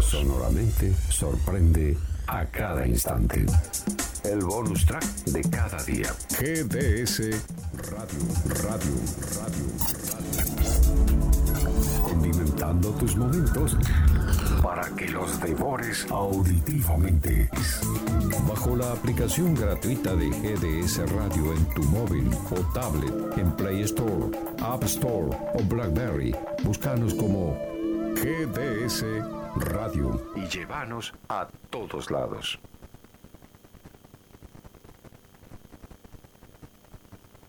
[0.00, 3.46] Sonoramente sorprende a cada instante.
[4.22, 6.12] El bonus track de cada día.
[6.28, 7.20] GDS
[7.90, 8.20] Radio,
[8.68, 8.94] Radio,
[9.40, 9.66] Radio,
[10.12, 10.42] Radio.
[12.02, 13.76] Condimentando tus momentos
[14.62, 17.48] para que los devores auditivamente.
[18.46, 24.36] Bajo la aplicación gratuita de GDS Radio en tu móvil o tablet, en Play Store,
[24.60, 27.56] App Store o Blackberry, búscanos como
[28.14, 29.41] GDS Radio
[30.34, 32.58] y llévanos a todos lados.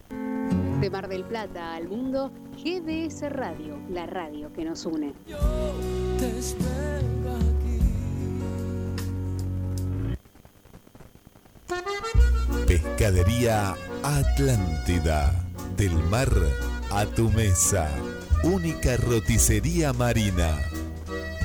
[0.09, 5.13] De Mar del Plata al mundo, GDS Radio, la radio que nos une.
[12.67, 15.33] Pescadería Atlántida.
[15.77, 16.29] Del mar
[16.91, 17.89] a tu mesa.
[18.43, 20.59] Única roticería marina.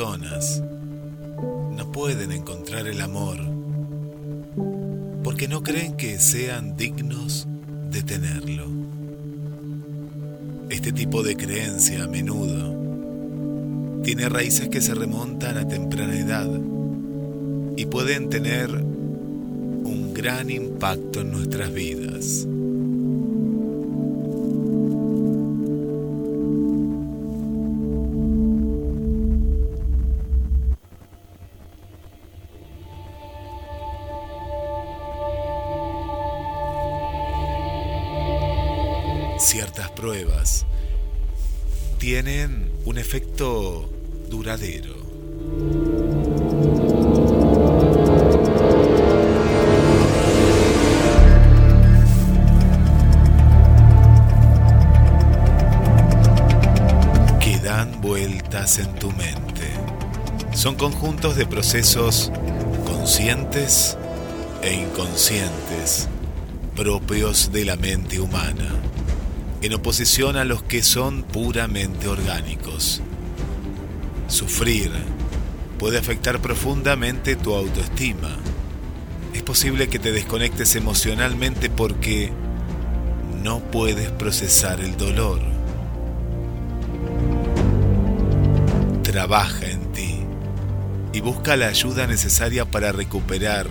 [0.00, 3.36] No pueden encontrar el amor
[5.22, 7.46] porque no creen que sean dignos
[7.90, 8.64] de tenerlo.
[10.70, 16.48] Este tipo de creencia a menudo tiene raíces que se remontan a temprana edad
[17.76, 21.99] y pueden tener un gran impacto en nuestras vidas.
[58.60, 59.70] En tu mente.
[60.52, 62.30] Son conjuntos de procesos
[62.84, 63.96] conscientes
[64.62, 66.08] e inconscientes
[66.76, 68.68] propios de la mente humana,
[69.62, 73.00] en oposición a los que son puramente orgánicos.
[74.28, 74.92] Sufrir
[75.78, 78.36] puede afectar profundamente tu autoestima
[79.34, 82.32] es posible que te desconectes emocionalmente porque
[83.42, 85.49] no puedes procesar el dolor.
[89.10, 90.20] Trabaja en ti
[91.12, 93.66] y busca la ayuda necesaria para recuperar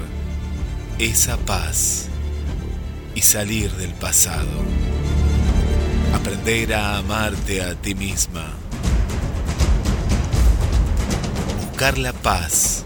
[0.97, 2.09] esa paz
[3.15, 4.49] y salir del pasado.
[6.13, 8.47] Aprender a amarte a ti misma.
[11.69, 12.83] Buscar la paz,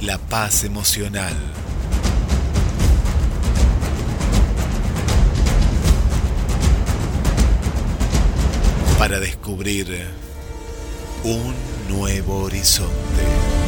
[0.00, 1.36] la paz emocional.
[8.98, 10.25] Para descubrir
[11.26, 11.54] un
[11.88, 13.65] nuevo horizonte.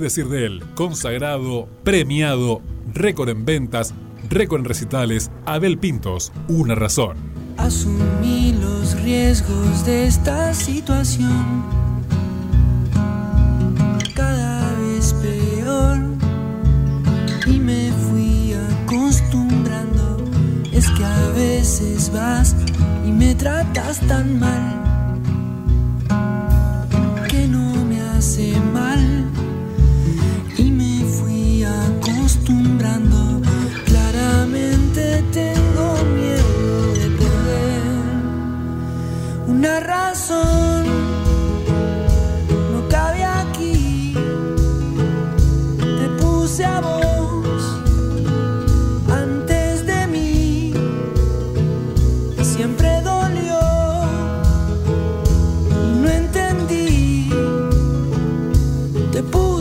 [0.00, 0.62] Decir de él?
[0.74, 2.60] Consagrado, premiado,
[2.92, 3.94] récord en ventas,
[4.28, 7.16] récord en recitales, Abel Pintos, una razón.
[7.56, 11.64] Asumí los riesgos de esta situación.
[14.14, 15.98] Cada vez peor.
[17.46, 18.54] Y me fui
[18.84, 20.24] acostumbrando.
[20.72, 22.54] Es que a veces vas
[23.06, 24.82] y me tratas tan mal.
[27.28, 29.35] Que no me hace mal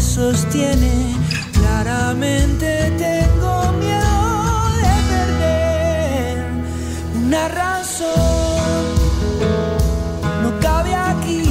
[0.00, 1.14] sostiene.
[1.52, 4.16] Claramente tengo miedo
[4.82, 6.36] de perder
[7.24, 8.82] una razón.
[10.42, 11.42] No cabe aquí.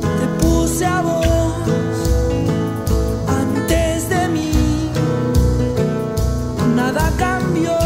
[0.00, 1.96] Te puse a vos
[3.26, 4.90] antes de mí.
[6.76, 7.76] Nada cambió.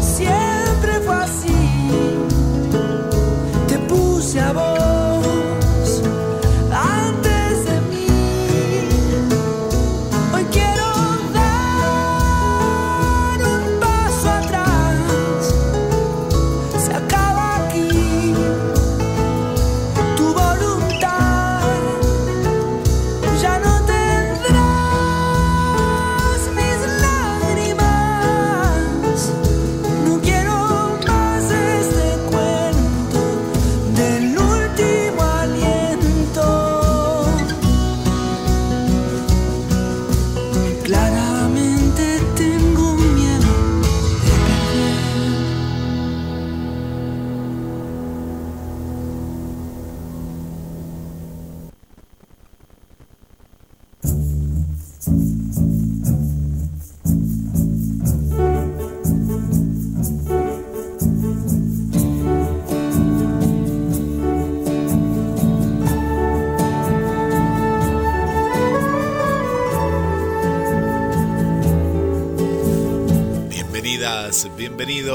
[0.00, 1.56] Siempre fue así.
[3.66, 4.87] Te puse a vos.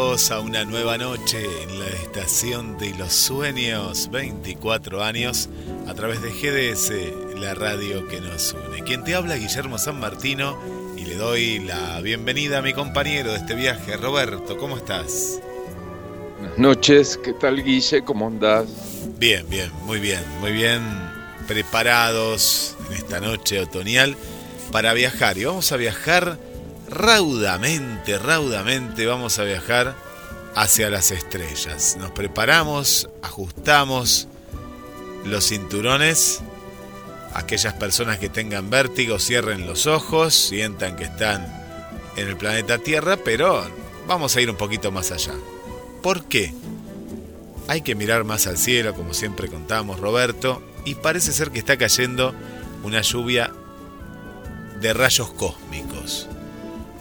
[0.03, 5.47] Bienvenidos a una nueva noche en la estación de los sueños, 24 años,
[5.87, 8.83] a través de GDS, la radio que nos une.
[8.83, 10.59] Quien te habla, Guillermo San Martino,
[10.97, 15.39] y le doy la bienvenida a mi compañero de este viaje, Roberto, ¿cómo estás?
[16.37, 18.03] Buenas noches, ¿qué tal Guille?
[18.03, 18.67] ¿Cómo andás?
[19.17, 20.81] Bien, bien, muy bien, muy bien
[21.47, 24.17] preparados en esta noche otoñal
[24.71, 25.37] para viajar.
[25.37, 26.37] Y vamos a viajar
[26.89, 29.95] raudamente, raudamente, vamos a viajar
[30.55, 31.97] hacia las estrellas.
[31.99, 34.27] Nos preparamos, ajustamos
[35.25, 36.41] los cinturones.
[37.33, 41.45] Aquellas personas que tengan vértigo cierren los ojos, sientan que están
[42.15, 43.63] en el planeta Tierra, pero
[44.07, 45.33] vamos a ir un poquito más allá.
[46.03, 46.53] ¿Por qué?
[47.67, 51.77] Hay que mirar más al cielo, como siempre contamos, Roberto, y parece ser que está
[51.77, 52.35] cayendo
[52.83, 53.51] una lluvia
[54.79, 56.27] de rayos cósmicos.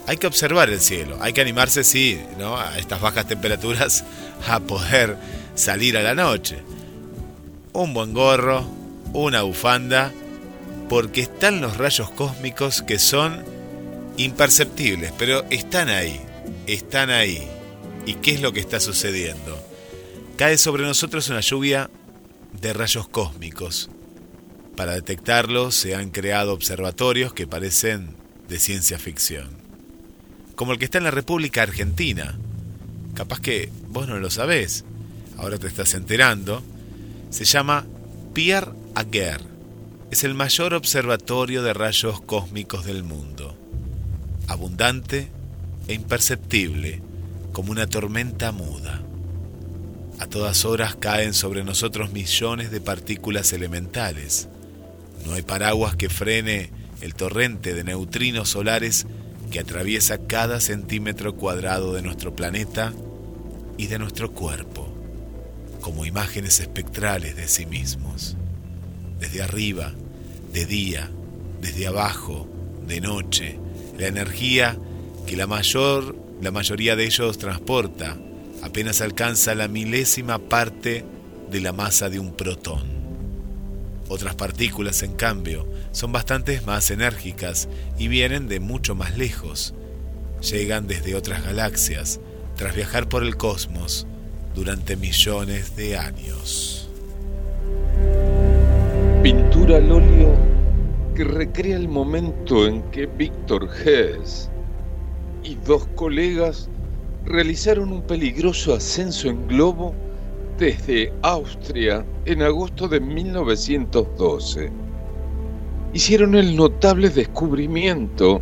[0.06, 2.56] Hay que observar el cielo, hay que animarse, sí, ¿no?
[2.56, 4.04] a estas bajas temperaturas
[4.48, 5.16] a poder
[5.54, 6.58] salir a la noche.
[7.72, 8.66] Un buen gorro,
[9.12, 10.12] una bufanda,
[10.88, 13.44] porque están los rayos cósmicos que son
[14.16, 16.20] imperceptibles, pero están ahí,
[16.66, 17.48] están ahí.
[18.04, 19.58] ¿Y qué es lo que está sucediendo?
[20.36, 21.88] Cae sobre nosotros una lluvia
[22.60, 23.90] de rayos cósmicos.
[24.76, 28.16] Para detectarlos se han creado observatorios que parecen
[28.48, 29.61] de ciencia ficción.
[30.54, 32.38] Como el que está en la República Argentina.
[33.14, 34.84] Capaz que vos no lo sabés,
[35.36, 36.62] ahora te estás enterando.
[37.30, 37.84] Se llama
[38.32, 39.44] Pierre Aguerre.
[40.10, 43.56] Es el mayor observatorio de rayos cósmicos del mundo.
[44.46, 45.28] Abundante
[45.88, 47.00] e imperceptible,
[47.52, 49.02] como una tormenta muda.
[50.18, 54.48] A todas horas caen sobre nosotros millones de partículas elementales.
[55.24, 59.06] No hay paraguas que frene el torrente de neutrinos solares
[59.52, 62.92] que atraviesa cada centímetro cuadrado de nuestro planeta
[63.76, 64.92] y de nuestro cuerpo,
[65.80, 68.36] como imágenes espectrales de sí mismos.
[69.20, 69.92] Desde arriba,
[70.52, 71.10] de día,
[71.60, 72.48] desde abajo,
[72.86, 73.58] de noche,
[73.98, 74.76] la energía
[75.26, 78.16] que la mayor la mayoría de ellos transporta
[78.62, 81.04] apenas alcanza la milésima parte
[81.48, 83.01] de la masa de un protón.
[84.12, 87.66] Otras partículas, en cambio, son bastante más enérgicas
[87.98, 89.72] y vienen de mucho más lejos.
[90.42, 92.20] Llegan desde otras galaxias,
[92.54, 94.06] tras viajar por el cosmos
[94.54, 96.90] durante millones de años.
[99.22, 100.36] Pintura al óleo
[101.16, 104.50] que recrea el momento en que Víctor Hess
[105.42, 106.68] y dos colegas
[107.24, 109.94] realizaron un peligroso ascenso en globo
[110.58, 114.70] desde Austria en agosto de 1912.
[115.92, 118.40] Hicieron el notable descubrimiento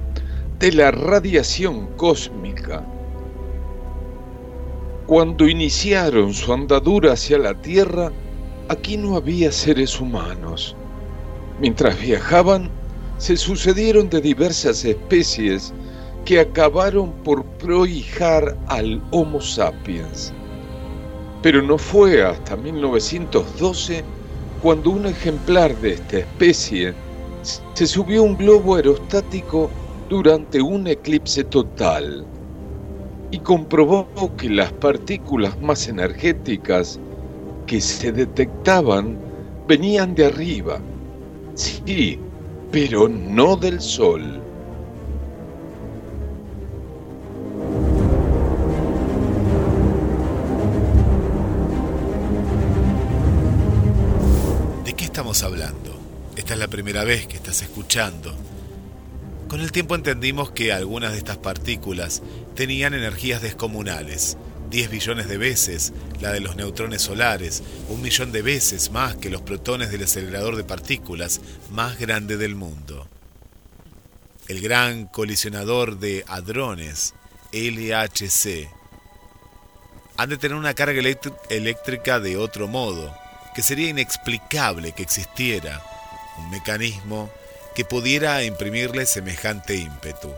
[0.59, 2.85] de la radiación cósmica.
[5.07, 8.13] Cuando iniciaron su andadura hacia la Tierra,
[8.69, 10.77] aquí no había seres humanos.
[11.61, 12.71] Mientras viajaban,
[13.19, 15.75] se sucedieron de diversas especies
[16.25, 20.33] que acabaron por prohijar al Homo sapiens.
[21.43, 24.05] Pero no fue hasta 1912
[24.61, 26.95] cuando un ejemplar de esta especie
[27.75, 29.71] se subió a un globo aerostático
[30.09, 32.29] durante un eclipse total
[33.31, 37.01] y comprobó que las partículas más energéticas
[37.67, 39.19] que se detectaban
[39.67, 40.85] venían de arriba.
[41.55, 42.19] Sí,
[42.71, 44.40] pero no del Sol.
[56.83, 58.35] Primera vez que estás escuchando.
[59.49, 62.23] Con el tiempo entendimos que algunas de estas partículas
[62.55, 64.39] tenían energías descomunales,
[64.71, 69.29] 10 billones de veces la de los neutrones solares, un millón de veces más que
[69.29, 73.07] los protones del acelerador de partículas más grande del mundo.
[74.49, 77.13] El gran colisionador de hadrones,
[77.53, 78.71] LHC,
[80.17, 81.03] han de tener una carga
[81.51, 83.15] eléctrica de otro modo,
[83.55, 85.83] que sería inexplicable que existiera
[86.41, 87.31] un mecanismo
[87.75, 90.33] que pudiera imprimirle semejante ímpetu.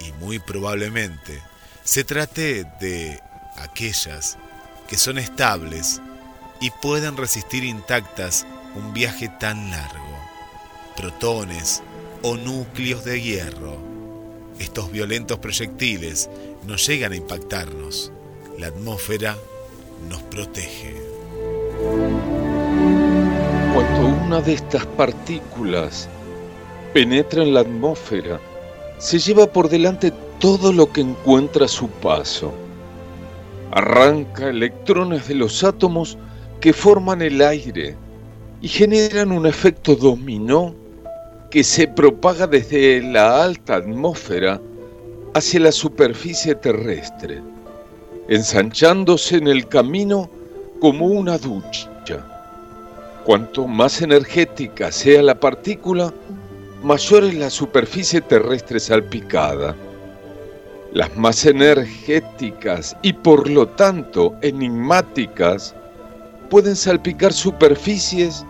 [0.00, 1.42] Y muy probablemente
[1.84, 3.20] se trate de
[3.56, 4.38] aquellas
[4.88, 6.00] que son estables
[6.60, 10.18] y pueden resistir intactas un viaje tan largo.
[10.96, 11.82] Protones
[12.22, 13.78] o núcleos de hierro.
[14.58, 16.28] Estos violentos proyectiles
[16.66, 18.12] no llegan a impactarnos.
[18.58, 19.36] La atmósfera
[20.08, 20.94] nos protege.
[24.30, 26.08] Una de estas partículas
[26.94, 28.38] penetra en la atmósfera,
[28.98, 32.52] se lleva por delante todo lo que encuentra a su paso.
[33.72, 36.16] Arranca electrones de los átomos
[36.60, 37.96] que forman el aire
[38.62, 40.76] y generan un efecto dominó
[41.50, 44.60] que se propaga desde la alta atmósfera
[45.34, 47.42] hacia la superficie terrestre,
[48.28, 50.30] ensanchándose en el camino
[50.78, 52.29] como una ducha.
[53.24, 56.12] Cuanto más energética sea la partícula,
[56.82, 59.76] mayor es la superficie terrestre salpicada.
[60.92, 65.74] Las más energéticas y por lo tanto enigmáticas
[66.48, 68.44] pueden salpicar superficies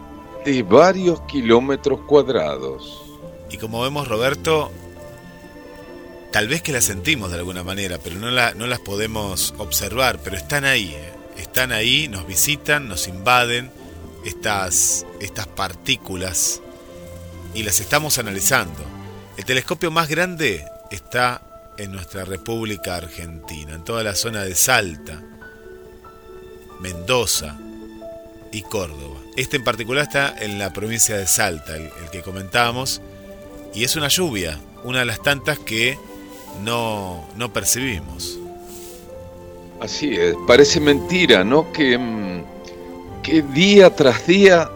[0.45, 3.03] de varios kilómetros cuadrados.
[3.51, 4.71] Y como vemos Roberto,
[6.31, 10.37] tal vez que las sentimos de alguna manera, pero no, no las podemos observar, pero
[10.37, 11.13] están ahí, ¿eh?
[11.37, 13.71] están ahí, nos visitan, nos invaden
[14.25, 16.61] estas, estas partículas
[17.55, 18.85] y las estamos analizando.
[19.37, 21.43] El telescopio más grande está
[21.79, 25.23] en nuestra República Argentina, en toda la zona de Salta,
[26.81, 27.59] Mendoza
[28.53, 29.21] y Córdoba.
[29.37, 33.01] Este en particular está en la provincia de Salta, el, que comentábamos,
[33.75, 35.99] y es una lluvia, una de las tantas que
[36.63, 38.39] no, no percibimos.
[39.81, 41.73] Así es, parece mentira, ¿no?
[41.73, 42.45] Que, mm,
[43.23, 44.69] que día tras día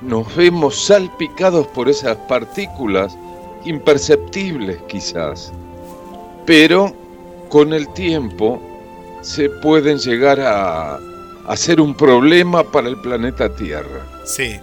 [0.00, 3.16] nos vemos salpicados por esas partículas
[3.64, 5.52] imperceptibles quizás,
[6.46, 6.94] pero
[7.48, 8.62] con el tiempo
[9.22, 10.98] se pueden llegar a,
[11.46, 14.06] a ser un problema para el planeta Tierra.
[14.24, 14.60] Sí,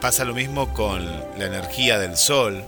[0.00, 2.64] pasa lo mismo con la energía del Sol,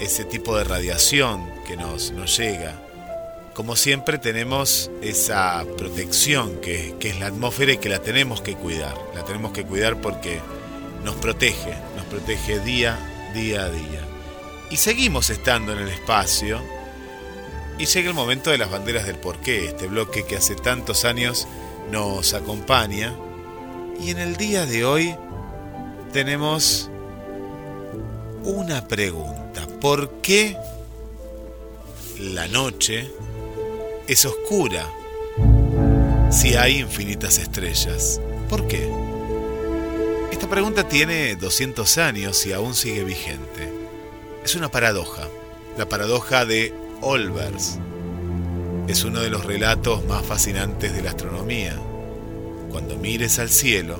[0.00, 2.74] ese tipo de radiación que nos, nos llega.
[3.54, 8.96] Como siempre tenemos esa protección que, es la atmósfera y que la tenemos que cuidar.
[9.14, 10.40] La tenemos que cuidar porque
[11.04, 12.98] nos protege, nos protege día,
[13.34, 14.00] día a día.
[14.70, 16.62] Y seguimos estando en el espacio.
[17.78, 21.46] Y llega el momento de las banderas del porqué, este bloque que hace tantos años
[21.90, 23.14] nos acompaña.
[24.00, 25.14] Y en el día de hoy
[26.14, 26.90] tenemos
[28.44, 29.66] una pregunta.
[29.78, 30.56] ¿Por qué
[32.18, 33.10] la noche
[34.06, 34.88] es oscura
[36.30, 38.20] si hay infinitas estrellas?
[38.48, 38.90] ¿Por qué?
[40.30, 43.72] Esta pregunta tiene 200 años y aún sigue vigente.
[44.44, 45.28] Es una paradoja,
[45.76, 47.78] la paradoja de Olbers
[48.88, 51.78] es uno de los relatos más fascinantes de la astronomía.
[52.70, 53.98] Cuando mires al cielo,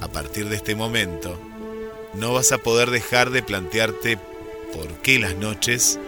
[0.00, 1.38] a partir de este momento,
[2.14, 4.18] no vas a poder dejar de plantearte
[4.72, 5.98] por qué las noches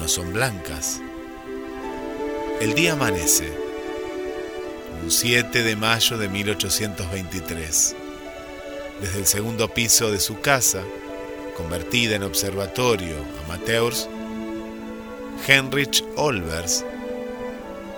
[0.00, 1.00] no son blancas.
[2.60, 3.52] El día amanece,
[5.02, 7.96] un 7 de mayo de 1823.
[9.00, 10.82] Desde el segundo piso de su casa,
[11.56, 14.08] convertida en observatorio amateurs,
[15.46, 16.84] Heinrich Olbers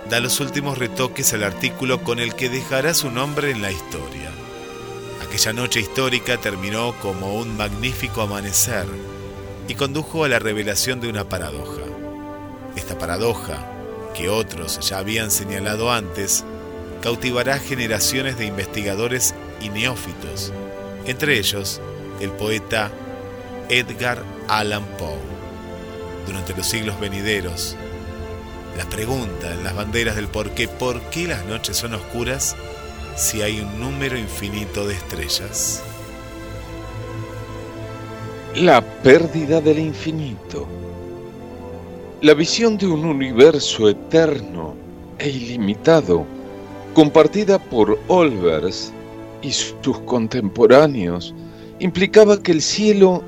[0.09, 4.31] da los últimos retoques al artículo con el que dejará su nombre en la historia.
[5.25, 8.85] Aquella noche histórica terminó como un magnífico amanecer
[9.67, 11.83] y condujo a la revelación de una paradoja.
[12.75, 13.76] Esta paradoja,
[14.17, 16.43] que otros ya habían señalado antes,
[17.01, 20.51] cautivará generaciones de investigadores y neófitos,
[21.05, 21.79] entre ellos
[22.19, 22.89] el poeta
[23.69, 25.19] Edgar Allan Poe.
[26.25, 27.75] Durante los siglos venideros,
[28.75, 32.55] la pregunta en las banderas del por qué, ¿por qué las noches son oscuras
[33.15, 35.83] si hay un número infinito de estrellas?
[38.55, 40.67] La pérdida del infinito.
[42.21, 44.73] La visión de un universo eterno
[45.19, 46.25] e ilimitado,
[46.95, 48.91] compartida por Olbers
[49.43, 51.35] y sus contemporáneos,
[51.77, 53.21] implicaba que el cielo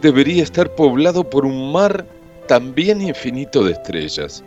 [0.00, 2.06] debería estar poblado por un mar
[2.46, 4.44] también infinito de estrellas.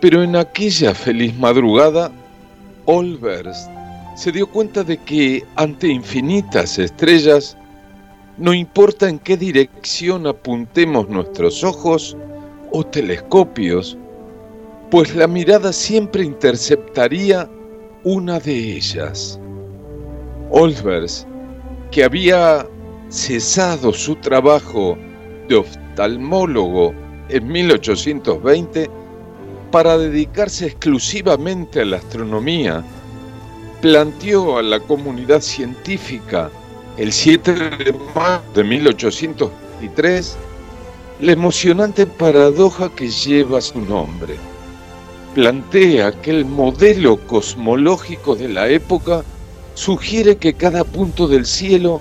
[0.00, 2.10] Pero en aquella feliz madrugada,
[2.86, 3.68] Olbers
[4.16, 7.56] se dio cuenta de que ante infinitas estrellas,
[8.38, 12.16] no importa en qué dirección apuntemos nuestros ojos
[12.72, 13.96] o telescopios,
[14.90, 17.48] pues la mirada siempre interceptaría
[18.04, 19.38] una de ellas.
[20.50, 21.26] Olbers,
[21.90, 22.66] que había
[23.10, 24.96] cesado su trabajo
[25.48, 26.94] de oftalmólogo
[27.28, 28.90] en 1820,
[29.70, 32.82] para dedicarse exclusivamente a la astronomía,
[33.82, 36.50] planteó a la comunidad científica
[36.96, 40.36] el 7 de mayo de 1823
[41.20, 44.36] la emocionante paradoja que lleva su nombre.
[45.34, 49.24] Plantea que el modelo cosmológico de la época
[49.74, 52.00] sugiere que cada punto del cielo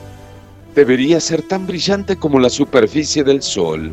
[0.75, 3.91] debería ser tan brillante como la superficie del Sol.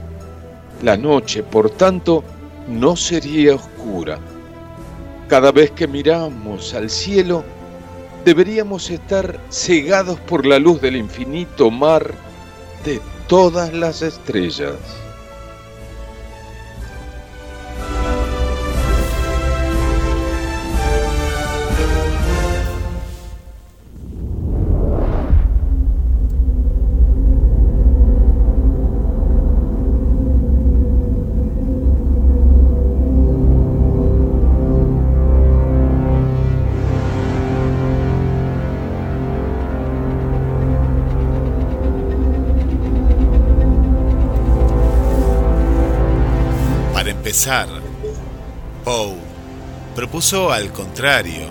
[0.83, 2.23] La noche, por tanto,
[2.69, 4.19] no sería oscura.
[5.29, 7.45] Cada vez que miramos al cielo,
[8.27, 12.13] deberíamos estar cegados por la luz del infinito mar
[12.85, 15.04] de todas las estrellas.
[48.85, 49.17] Poe
[49.95, 51.49] propuso al contrario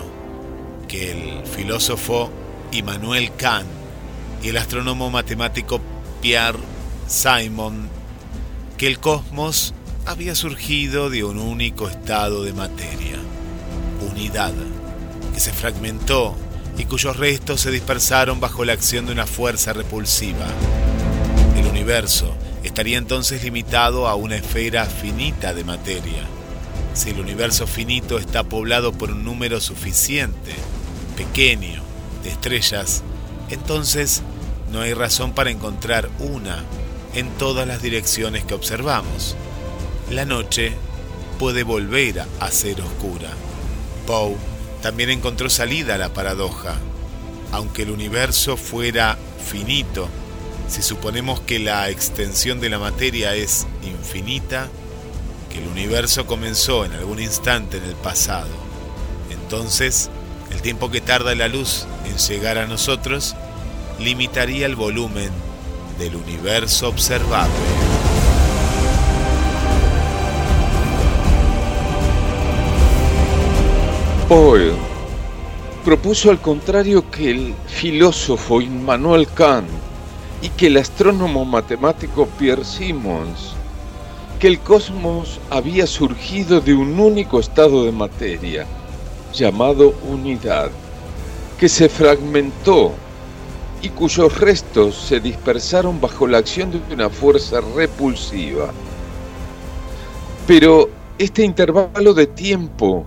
[0.88, 2.32] que el filósofo
[2.72, 3.68] Immanuel Kant
[4.42, 5.80] y el astrónomo matemático
[6.20, 6.58] Pierre
[7.06, 7.88] Simon
[8.76, 9.72] que el cosmos
[10.04, 13.18] había surgido de un único estado de materia,
[14.10, 14.52] unidad,
[15.32, 16.34] que se fragmentó
[16.76, 20.48] y cuyos restos se dispersaron bajo la acción de una fuerza repulsiva.
[21.56, 26.24] El universo estaría entonces limitado a una esfera finita de materia.
[26.94, 30.52] Si el universo finito está poblado por un número suficiente,
[31.16, 31.82] pequeño,
[32.22, 33.02] de estrellas,
[33.50, 34.22] entonces
[34.72, 36.64] no hay razón para encontrar una
[37.14, 39.36] en todas las direcciones que observamos.
[40.10, 40.72] La noche
[41.38, 43.30] puede volver a ser oscura.
[44.06, 44.36] Poe
[44.82, 46.74] también encontró salida a la paradoja.
[47.52, 49.16] Aunque el universo fuera
[49.48, 50.08] finito,
[50.68, 54.68] si suponemos que la extensión de la materia es infinita,
[55.50, 58.50] que el universo comenzó en algún instante en el pasado,
[59.30, 60.10] entonces
[60.50, 63.36] el tiempo que tarda la luz en llegar a nosotros
[63.98, 65.30] limitaría el volumen
[65.98, 67.54] del universo observable.
[74.28, 74.72] Poe
[75.84, 79.68] propuso al contrario que el filósofo Immanuel Kant
[80.44, 83.54] y que el astrónomo matemático Pierre Simons,
[84.38, 88.66] que el cosmos había surgido de un único estado de materia,
[89.32, 90.70] llamado unidad,
[91.58, 92.92] que se fragmentó
[93.80, 98.70] y cuyos restos se dispersaron bajo la acción de una fuerza repulsiva.
[100.46, 103.06] Pero este intervalo de tiempo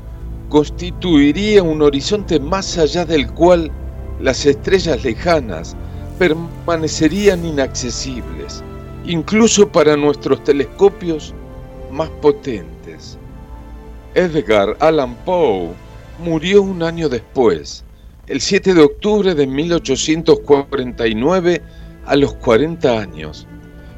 [0.50, 3.70] constituiría un horizonte más allá del cual
[4.20, 5.76] las estrellas lejanas
[6.18, 8.64] permanecerían inaccesibles,
[9.06, 11.34] incluso para nuestros telescopios
[11.92, 13.20] más potentes.
[14.16, 15.70] Edgar Allan Poe
[16.20, 17.84] murió un año después,
[18.28, 21.62] el 7 de octubre de 1849,
[22.06, 23.46] a los 40 años,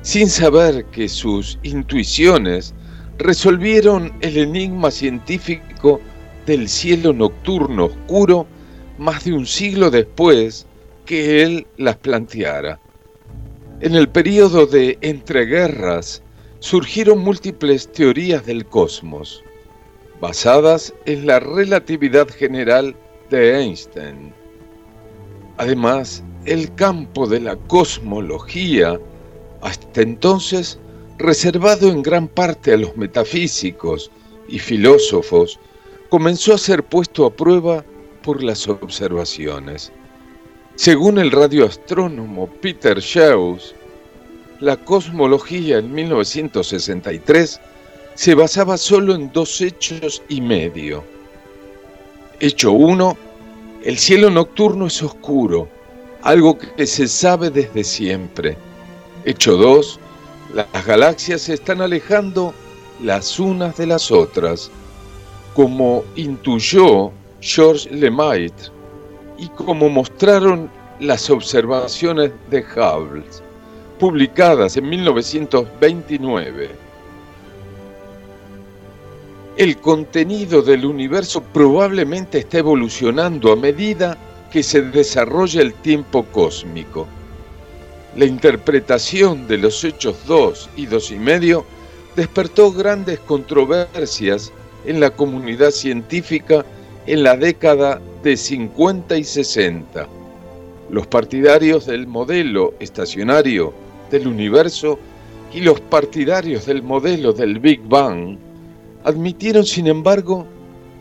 [0.02, 2.74] sin saber que sus intuiciones
[3.18, 6.00] resolvieron el enigma científico
[6.46, 8.46] del cielo nocturno oscuro
[8.98, 10.66] más de un siglo después
[11.10, 12.80] que él las planteara.
[13.82, 16.22] En el período de entreguerras
[16.60, 19.44] surgieron múltiples teorías del cosmos,
[20.22, 22.96] basadas en la relatividad general
[23.32, 24.32] de Einstein.
[25.58, 29.00] Además, el campo de la cosmología,
[29.62, 30.78] hasta entonces
[31.18, 34.12] reservado en gran parte a los metafísicos
[34.48, 35.60] y filósofos,
[36.10, 37.84] comenzó a ser puesto a prueba
[38.22, 39.92] por las observaciones.
[40.80, 43.76] Según el radioastrónomo Peter Schaus,
[44.62, 47.60] la cosmología en 1963
[48.16, 51.04] se basaba solo en dos hechos y medio.
[52.40, 53.18] Hecho 1,
[53.84, 55.68] el cielo nocturno es oscuro,
[56.22, 58.56] algo que se sabe desde siempre.
[59.26, 60.00] Hecho 2,
[60.54, 62.54] las galaxias se están alejando
[63.04, 64.72] las unas de las otras,
[65.54, 67.12] como intuyó
[67.42, 68.79] Georges Lemaitre
[69.40, 73.24] y como mostraron las observaciones de Hubble,
[73.98, 76.70] publicadas en 1929.
[79.56, 84.18] El contenido del universo probablemente está evolucionando a medida
[84.52, 87.08] que se desarrolla el tiempo cósmico.
[88.16, 91.66] La interpretación de los hechos 2 y 2 y medio
[92.16, 94.52] despertó grandes controversias
[94.86, 96.66] en la comunidad científica
[97.10, 100.08] en la década de 50 y 60.
[100.92, 103.74] Los partidarios del modelo estacionario
[104.12, 105.00] del universo
[105.52, 108.38] y los partidarios del modelo del Big Bang
[109.04, 110.46] admitieron, sin embargo,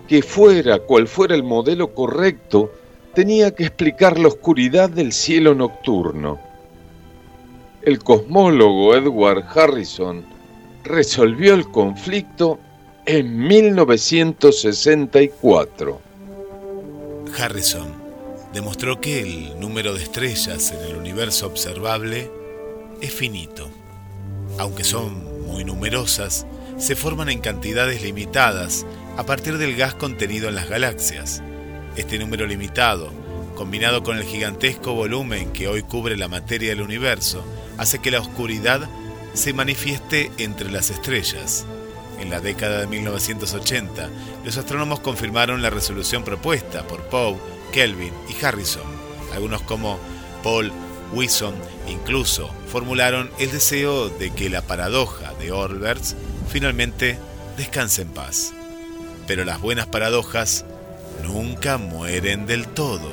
[0.09, 2.73] que fuera cual fuera el modelo correcto,
[3.12, 6.38] tenía que explicar la oscuridad del cielo nocturno.
[7.83, 10.25] El cosmólogo Edward Harrison
[10.85, 12.59] resolvió el conflicto
[13.09, 16.01] en 1964.
[17.38, 17.94] Harrison
[18.53, 22.31] demostró que el número de estrellas en el universo observable
[23.01, 23.71] es finito.
[24.59, 26.44] Aunque son muy numerosas,
[26.77, 28.85] se forman en cantidades limitadas
[29.16, 31.42] a partir del gas contenido en las galaxias.
[31.97, 33.11] Este número limitado,
[33.55, 37.42] combinado con el gigantesco volumen que hoy cubre la materia del universo,
[37.79, 38.87] hace que la oscuridad
[39.33, 41.64] se manifieste entre las estrellas.
[42.21, 44.09] En la década de 1980,
[44.45, 47.37] los astrónomos confirmaron la resolución propuesta por Poe,
[47.73, 48.83] Kelvin y Harrison.
[49.35, 49.99] Algunos como
[50.43, 50.73] Paul
[51.13, 51.55] Wilson
[51.89, 56.17] incluso formularon el deseo de que la paradoja de Olbers
[56.49, 57.19] finalmente
[57.57, 58.53] descanse en paz.
[59.27, 60.65] Pero las buenas paradojas
[61.23, 63.11] nunca mueren del todo.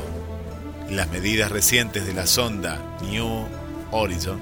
[0.89, 3.47] Las medidas recientes de la sonda New
[3.91, 4.39] Horizon,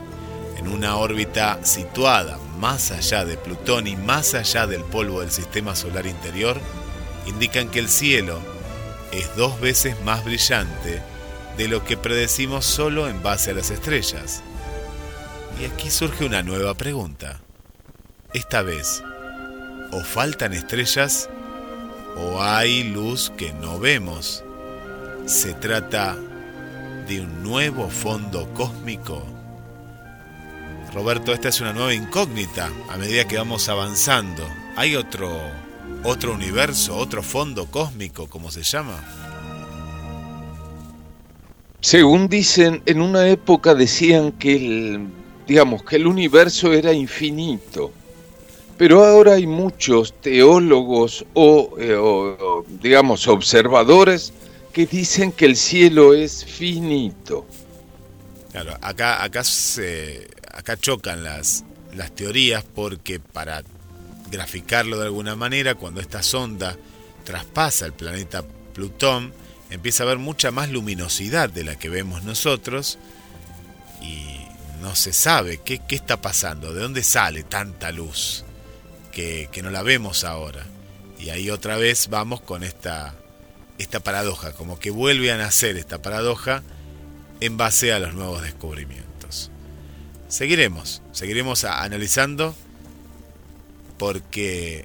[0.57, 5.75] en una órbita situada más allá de Plutón y más allá del polvo del sistema
[5.75, 6.61] solar interior,
[7.25, 8.39] indican que el cielo
[9.11, 11.01] es dos veces más brillante
[11.57, 14.43] de lo que predecimos solo en base a las estrellas.
[15.59, 17.41] Y aquí surge una nueva pregunta.
[18.33, 19.03] Esta vez,
[19.91, 21.29] o faltan estrellas
[22.15, 24.41] o hay luz que no vemos.
[25.25, 26.15] Se trata
[27.09, 29.32] de un nuevo fondo cósmico.
[30.93, 34.47] Roberto, esta es una nueva incógnita a medida que vamos avanzando.
[34.75, 35.31] ¿Hay otro
[36.03, 39.03] otro universo, otro fondo cósmico, como se llama?
[41.79, 45.07] Según dicen, en una época decían que el,
[45.47, 47.91] digamos, que el universo era infinito.
[48.77, 52.35] Pero ahora hay muchos teólogos o, eh,
[52.81, 54.33] digamos, observadores
[54.71, 57.45] que dicen que el cielo es finito.
[58.51, 63.63] Claro, acá, acá, se, acá chocan las, las teorías porque para
[64.31, 66.77] graficarlo de alguna manera, cuando esta sonda
[67.23, 69.33] traspasa el planeta Plutón,
[69.69, 72.97] empieza a haber mucha más luminosidad de la que vemos nosotros
[74.01, 74.37] y
[74.81, 78.43] no se sabe qué, qué está pasando, de dónde sale tanta luz
[79.11, 80.65] que, que, no la vemos ahora.
[81.19, 83.13] Y ahí otra vez vamos con esta,
[83.77, 86.63] esta paradoja, como que vuelve a nacer esta paradoja
[87.39, 89.12] en base a los nuevos descubrimientos.
[90.33, 92.55] Seguiremos, seguiremos analizando
[93.99, 94.83] porque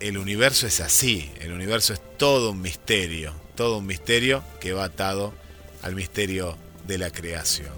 [0.00, 4.86] el universo es así, el universo es todo un misterio, todo un misterio que va
[4.86, 5.32] atado
[5.80, 6.56] al misterio
[6.88, 7.70] de la creación.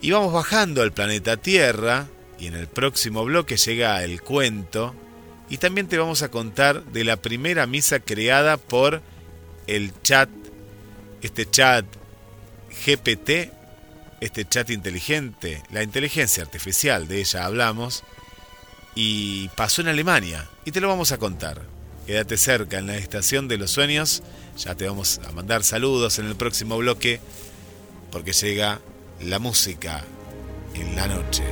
[0.00, 4.92] Y vamos bajando al planeta Tierra y en el próximo bloque llega el cuento
[5.48, 9.02] y también te vamos a contar de la primera misa creada por
[9.68, 10.30] el chat,
[11.22, 11.86] este chat
[12.84, 13.54] GPT,
[14.26, 18.04] este chat inteligente, la inteligencia artificial, de ella hablamos,
[18.94, 21.62] y pasó en Alemania y te lo vamos a contar.
[22.06, 24.22] Quédate cerca en la estación de los sueños,
[24.56, 27.20] ya te vamos a mandar saludos en el próximo bloque
[28.12, 28.80] porque llega
[29.20, 30.04] la música
[30.74, 31.44] en la noche.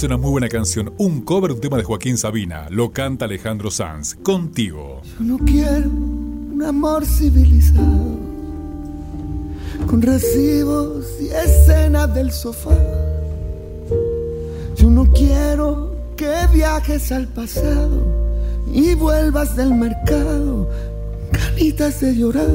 [0.00, 3.70] Parece una muy buena canción, un cover un tema de Joaquín Sabina, lo canta Alejandro
[3.70, 5.02] Sanz, contigo.
[5.18, 8.18] Yo no quiero un amor civilizado,
[9.86, 12.78] con recibos y escenas del sofá.
[14.76, 18.02] Yo no quiero que viajes al pasado
[18.72, 20.66] y vuelvas del mercado,
[21.30, 22.48] ganitas de llorar.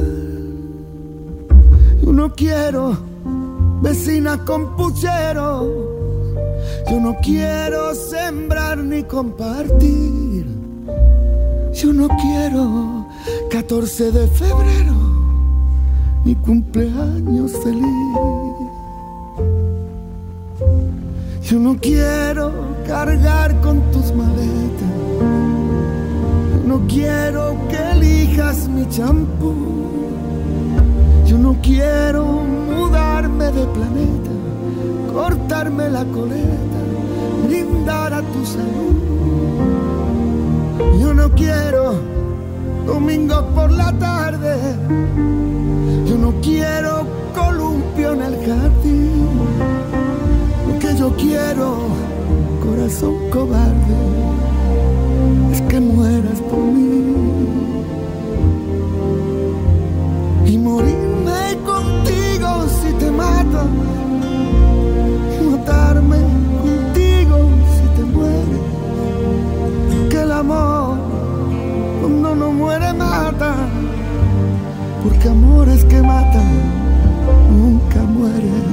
[2.01, 2.97] Yo no quiero
[3.83, 5.94] vecina con puchero
[6.89, 10.45] yo no quiero sembrar ni compartir.
[11.73, 13.07] Yo no quiero
[13.49, 14.93] 14 de febrero,
[16.23, 17.85] mi cumpleaños feliz.
[21.41, 22.51] Yo no quiero
[22.87, 24.93] cargar con tus maletas.
[26.65, 29.53] No quiero que elijas mi champú.
[31.25, 34.25] Yo no quiero mudarme de planeta
[35.15, 36.74] cortarme la coleta,
[37.45, 38.95] brindar a tu salud.
[40.99, 41.95] Yo no quiero
[42.85, 44.55] domingo por la tarde.
[46.07, 49.27] Yo no quiero columpio en el jardín.
[50.67, 51.67] Lo que yo quiero,
[52.63, 53.97] corazón cobarde,
[55.51, 56.85] es que mueras por mí.
[60.45, 62.49] Y morirme contigo
[62.81, 63.65] si te mata.
[75.25, 76.45] Porque amores que matan
[77.49, 78.63] nunca mueren.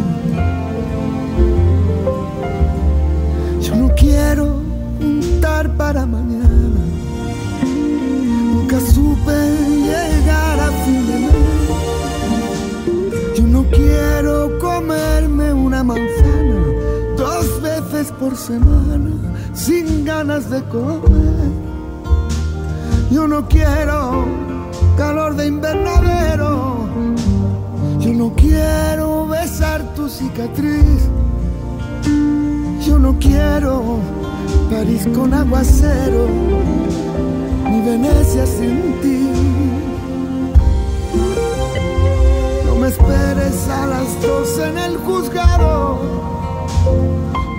[3.62, 4.60] Yo no quiero
[4.98, 6.80] juntar para mañana.
[8.52, 9.32] Nunca supe
[9.88, 11.32] llegar a fin de mes.
[13.34, 16.60] Yo no quiero comerme una manzana
[17.16, 19.10] dos veces por semana
[19.54, 21.50] sin ganas de comer.
[23.10, 24.51] Yo no quiero
[24.96, 26.88] calor de invernadero.
[27.98, 31.08] Yo no quiero besar tu cicatriz.
[32.86, 34.00] Yo no quiero
[34.70, 36.26] París con aguacero,
[37.70, 39.28] ni Venecia sin ti.
[42.66, 46.00] No me esperes a las dos en el juzgado.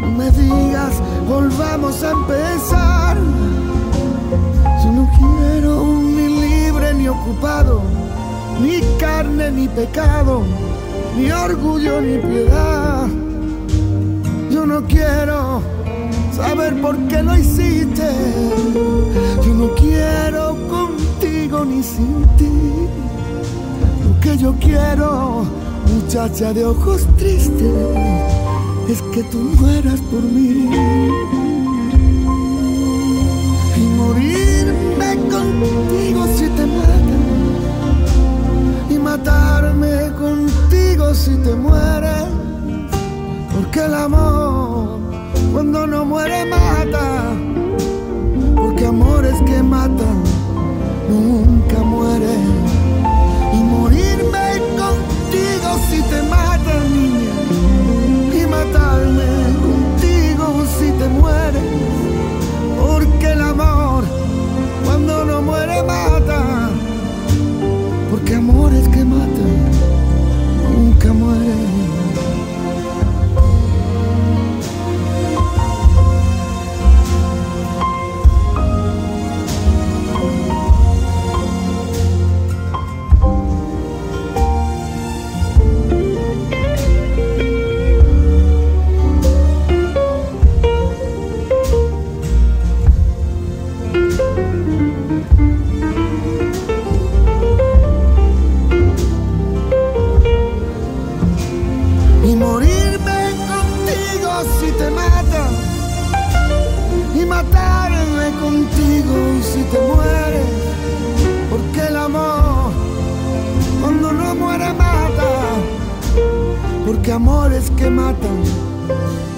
[0.02, 3.18] No me digas, volvamos a empezar.
[4.84, 6.03] Yo no quiero
[6.94, 7.82] ni ocupado,
[8.62, 10.44] ni carne ni pecado,
[11.18, 13.08] ni orgullo ni piedad.
[14.52, 15.62] Yo no quiero
[16.36, 18.10] saber por qué lo hiciste.
[19.46, 22.52] Yo no quiero contigo ni sin ti.
[24.04, 25.46] Lo que yo quiero,
[25.94, 27.74] muchacha de ojos tristes,
[28.88, 30.70] es que tú mueras por mí.
[33.76, 36.53] Y morirme contigo si.
[40.24, 42.26] Contigo si te mueres.
[43.54, 45.00] Porque el amor
[45.52, 47.34] cuando no muere mata.
[48.56, 50.24] Porque amores que matan
[51.10, 52.63] nunca mueren.
[108.44, 110.52] Contigo si te mueres
[111.50, 112.72] porque el amor
[113.82, 115.32] cuando no muere mata
[116.86, 118.38] porque amores que matan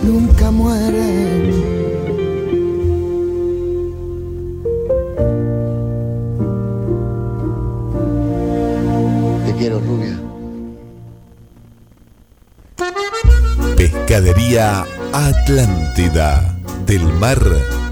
[0.04, 1.86] nunca mueren
[9.46, 10.20] Te quiero, rubia.
[13.78, 16.58] Pescadería Atlántida.
[16.86, 17.40] Del mar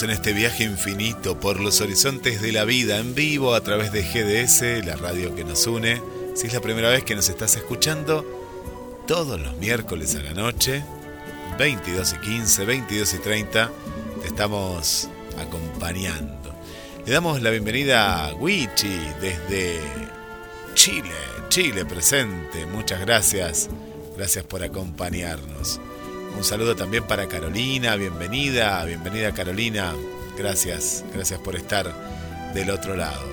[0.00, 4.02] En este viaje infinito por los horizontes de la vida en vivo a través de
[4.02, 6.00] GDS, la radio que nos une.
[6.34, 8.24] Si es la primera vez que nos estás escuchando,
[9.06, 10.82] todos los miércoles a la noche,
[11.58, 13.70] 22 y 15, 22 y 30,
[14.22, 16.54] te estamos acompañando.
[17.04, 19.78] Le damos la bienvenida a Wichi desde
[20.72, 21.12] Chile,
[21.50, 22.64] Chile presente.
[22.64, 23.68] Muchas gracias,
[24.16, 25.80] gracias por acompañarnos.
[26.36, 29.94] Un saludo también para Carolina, bienvenida, bienvenida Carolina
[30.36, 31.92] Gracias, gracias por estar
[32.54, 33.30] del otro lado.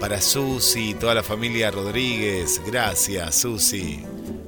[0.00, 4.04] Para Susi, toda la familia Rodríguez, gracias Susi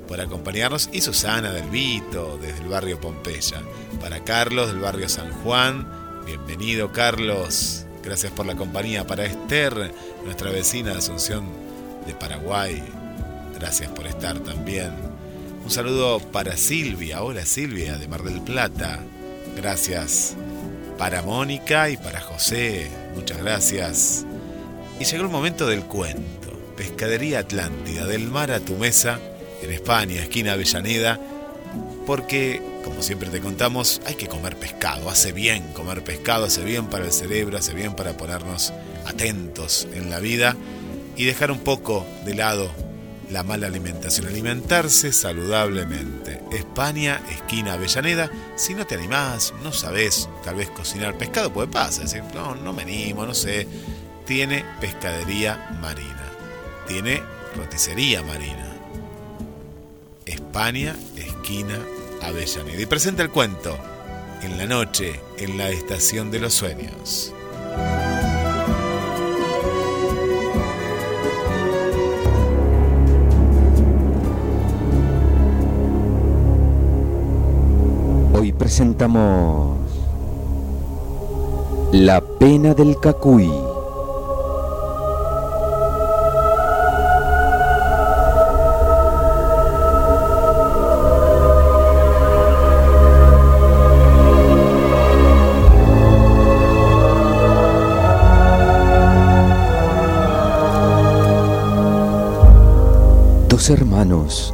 [0.08, 3.62] por acompañarnos y Susana del Vito desde el barrio Pompeya.
[4.00, 5.88] Para Carlos del barrio San Juan,
[6.26, 9.06] bienvenido Carlos, gracias por la compañía.
[9.06, 11.46] Para Esther, nuestra vecina de Asunción
[12.06, 12.82] de Paraguay,
[13.54, 15.03] gracias por estar también.
[15.64, 19.00] Un saludo para Silvia, hola Silvia de Mar del Plata,
[19.56, 20.36] gracias.
[20.98, 24.26] Para Mónica y para José, muchas gracias.
[25.00, 26.52] Y llegó el momento del cuento.
[26.76, 29.18] Pescadería Atlántida, del mar a tu mesa
[29.62, 31.18] en España, esquina Avellaneda,
[32.06, 36.88] porque, como siempre te contamos, hay que comer pescado, hace bien comer pescado, hace bien
[36.88, 38.74] para el cerebro, hace bien para ponernos
[39.06, 40.56] atentos en la vida
[41.16, 42.70] y dejar un poco de lado
[43.30, 46.40] la mala alimentación, alimentarse saludablemente.
[46.52, 52.04] España, esquina Avellaneda, si no te animás, no sabes tal vez cocinar pescado, puede pasar,
[52.04, 53.66] decir, no, no me animo, no sé,
[54.26, 56.24] tiene pescadería marina,
[56.86, 57.22] tiene
[57.56, 58.74] roticería marina
[60.26, 61.78] España, esquina
[62.22, 62.80] Avellaneda.
[62.80, 63.78] Y presenta el cuento
[64.42, 67.32] en la noche, en la estación de los sueños.
[78.74, 79.78] Presentamos
[81.92, 83.48] La pena del cacuy.
[103.70, 104.52] hermanos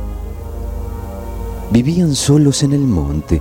[1.73, 3.41] vivían solos en el monte.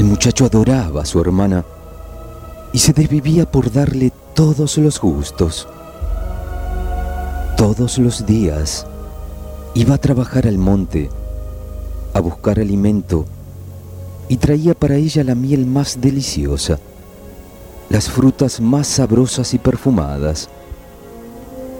[0.00, 1.62] El muchacho adoraba a su hermana
[2.72, 5.68] y se desvivía por darle todos los gustos.
[7.58, 8.86] Todos los días
[9.74, 11.10] iba a trabajar al monte,
[12.14, 13.26] a buscar alimento
[14.26, 16.78] y traía para ella la miel más deliciosa,
[17.90, 20.48] las frutas más sabrosas y perfumadas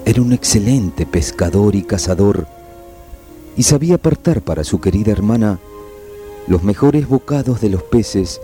[0.05, 2.47] era un excelente pescador y cazador
[3.57, 5.59] y sabía apartar para su querida hermana
[6.47, 8.41] los mejores bocados de los peces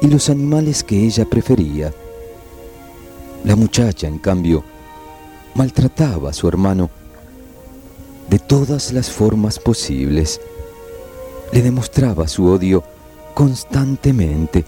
[0.00, 1.92] y los animales que ella prefería.
[3.44, 4.64] La muchacha, en cambio,
[5.54, 6.90] maltrataba a su hermano
[8.28, 10.40] de todas las formas posibles.
[11.52, 12.84] Le demostraba su odio
[13.34, 14.64] constantemente.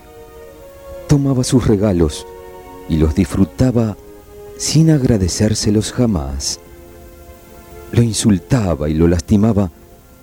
[1.09, 2.27] Tomaba sus regalos
[2.89, 3.97] y los disfrutaba
[4.57, 6.61] sin agradecérselos jamás.
[7.93, 9.71] Lo insultaba y lo lastimaba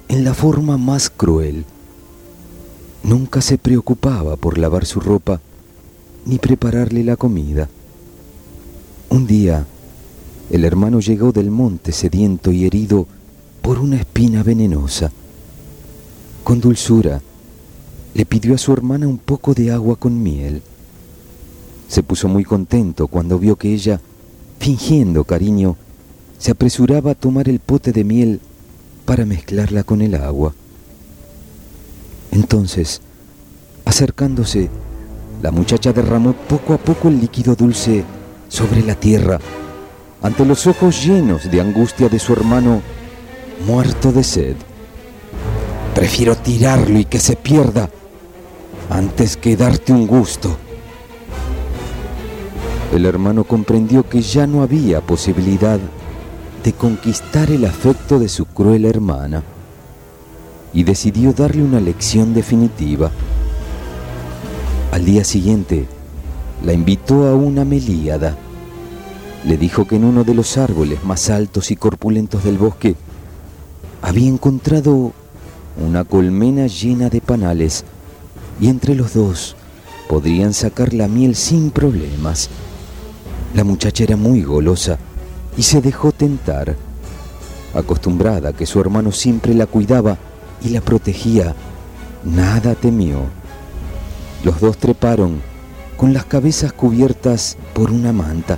[0.07, 1.65] en la forma más cruel.
[3.03, 5.39] Nunca se preocupaba por lavar su ropa
[6.25, 7.69] ni prepararle la comida.
[9.09, 9.65] Un día,
[10.49, 13.07] el hermano llegó del monte sediento y herido
[13.61, 15.11] por una espina venenosa.
[16.43, 17.21] Con dulzura,
[18.13, 20.61] le pidió a su hermana un poco de agua con miel.
[21.87, 24.01] Se puso muy contento cuando vio que ella
[24.59, 25.77] fingiendo cariño,
[26.37, 28.41] se apresuraba a tomar el pote de miel
[29.05, 30.53] para mezclarla con el agua.
[32.37, 33.01] Entonces,
[33.83, 34.69] acercándose,
[35.41, 38.03] la muchacha derramó poco a poco el líquido dulce
[38.47, 39.39] sobre la tierra,
[40.21, 42.83] ante los ojos llenos de angustia de su hermano,
[43.65, 44.55] muerto de sed.
[45.95, 47.89] Prefiero tirarlo y que se pierda
[48.91, 50.57] antes que darte un gusto
[52.93, 55.79] el hermano comprendió que ya no había posibilidad
[56.63, 59.43] de conquistar el afecto de su cruel hermana
[60.73, 63.11] y decidió darle una lección definitiva.
[64.91, 65.87] Al día siguiente,
[66.63, 68.35] la invitó a una melíada.
[69.45, 72.95] Le dijo que en uno de los árboles más altos y corpulentos del bosque
[74.01, 75.13] había encontrado
[75.85, 77.83] una colmena llena de panales
[78.59, 79.55] y entre los dos
[80.09, 82.49] podrían sacar la miel sin problemas.
[83.53, 84.97] La muchacha era muy golosa
[85.57, 86.75] y se dejó tentar.
[87.73, 90.17] Acostumbrada a que su hermano siempre la cuidaba
[90.61, 91.55] y la protegía,
[92.23, 93.21] nada temió.
[94.43, 95.41] Los dos treparon
[95.97, 98.57] con las cabezas cubiertas por una manta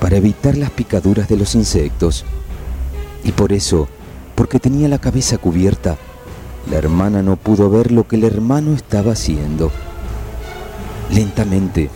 [0.00, 2.24] para evitar las picaduras de los insectos.
[3.24, 3.88] Y por eso,
[4.34, 5.96] porque tenía la cabeza cubierta,
[6.70, 9.70] la hermana no pudo ver lo que el hermano estaba haciendo.
[11.10, 11.90] Lentamente,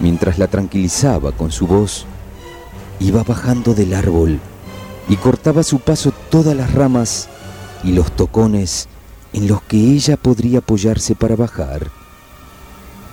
[0.00, 2.06] mientras la tranquilizaba con su voz,
[3.00, 4.38] iba bajando del árbol
[5.08, 7.28] y cortaba a su paso todas las ramas
[7.84, 8.88] y los tocones
[9.32, 11.90] en los que ella podría apoyarse para bajar.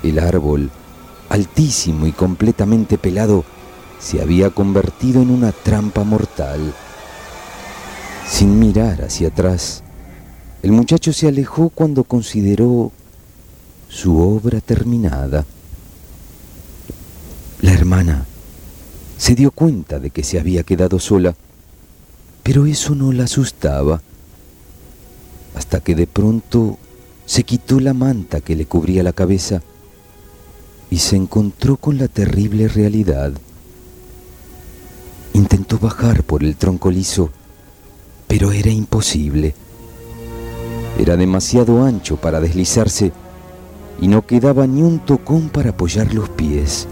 [0.04, 0.72] El árbol
[1.32, 3.46] altísimo y completamente pelado,
[4.00, 6.74] se había convertido en una trampa mortal.
[8.28, 9.82] Sin mirar hacia atrás,
[10.62, 12.92] el muchacho se alejó cuando consideró
[13.88, 15.46] su obra terminada.
[17.62, 18.26] La hermana
[19.18, 21.34] se dio cuenta de que se había quedado sola,
[22.44, 24.02] pero eso no la asustaba,
[25.56, 26.78] hasta que de pronto
[27.26, 29.62] se quitó la manta que le cubría la cabeza
[30.90, 33.32] y se encontró con la terrible realidad.
[35.34, 37.30] Intentó bajar por el tronco liso,
[38.28, 39.56] pero era imposible.
[41.00, 43.14] Era demasiado ancho para deslizarse
[44.02, 46.88] y no quedaba ni un tocón para apoyar los pies.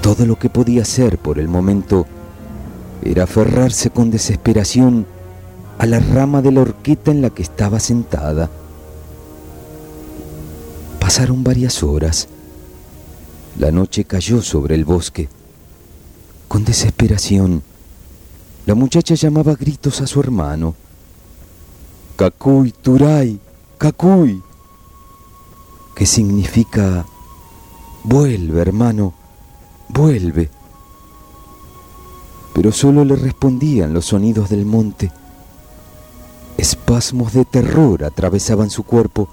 [0.00, 2.06] Todo lo que podía hacer por el momento
[3.04, 5.06] era aferrarse con desesperación
[5.78, 8.50] a la rama de la horqueta en la que estaba sentada.
[11.00, 12.28] Pasaron varias horas.
[13.58, 15.28] La noche cayó sobre el bosque.
[16.48, 17.62] Con desesperación,
[18.66, 20.74] la muchacha llamaba a gritos a su hermano.
[22.16, 23.40] Cacuy, Turay,
[23.78, 24.40] Cacuy.
[25.96, 27.04] ¿Qué significa?
[28.04, 29.14] Vuelve, hermano,
[29.88, 30.50] vuelve.
[32.54, 35.10] Pero solo le respondían los sonidos del monte.
[36.62, 39.28] Espasmos de terror atravesaban su cuerpo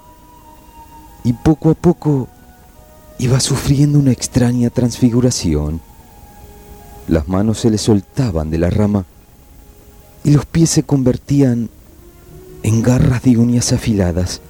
[1.22, 2.26] y poco a poco
[3.20, 5.80] iba sufriendo una extraña transfiguración.
[7.06, 9.04] Las manos se le soltaban de la rama
[10.24, 11.70] y los pies se convertían
[12.64, 14.40] en garras de uñas afiladas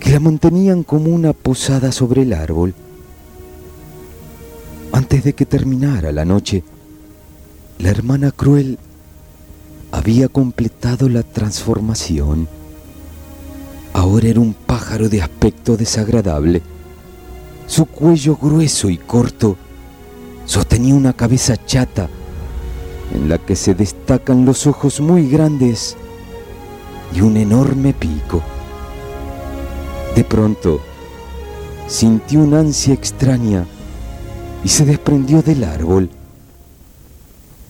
[0.00, 2.72] que la mantenían como una posada sobre el árbol.
[4.92, 6.64] Antes de que terminara la noche,
[7.78, 8.78] la hermana cruel
[9.92, 12.48] había completado la transformación.
[13.92, 16.62] Ahora era un pájaro de aspecto desagradable.
[17.66, 19.56] Su cuello grueso y corto
[20.46, 22.08] sostenía una cabeza chata
[23.14, 25.96] en la que se destacan los ojos muy grandes
[27.14, 28.42] y un enorme pico.
[30.16, 30.80] De pronto,
[31.86, 33.66] sintió una ansia extraña
[34.64, 36.08] y se desprendió del árbol.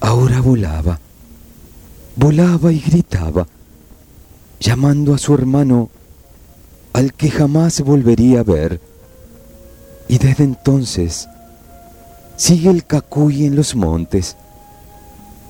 [0.01, 1.01] Ahora volaba,
[2.17, 3.47] volaba y gritaba,
[4.61, 5.91] llamando a su hermano
[6.93, 8.81] al que jamás volvería a ver.
[10.09, 11.29] Y desde entonces
[12.37, 14.37] sigue el cacuy en los montes.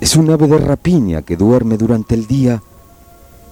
[0.00, 2.62] Es un ave de rapiña que duerme durante el día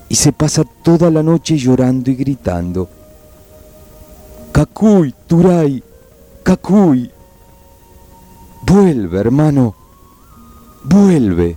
[0.09, 2.89] y se pasa toda la noche llorando y gritando.
[4.53, 5.83] Cacuy, Turay,
[6.43, 7.11] Cacuy.
[8.63, 9.75] Vuelve, hermano,
[10.85, 11.57] vuelve.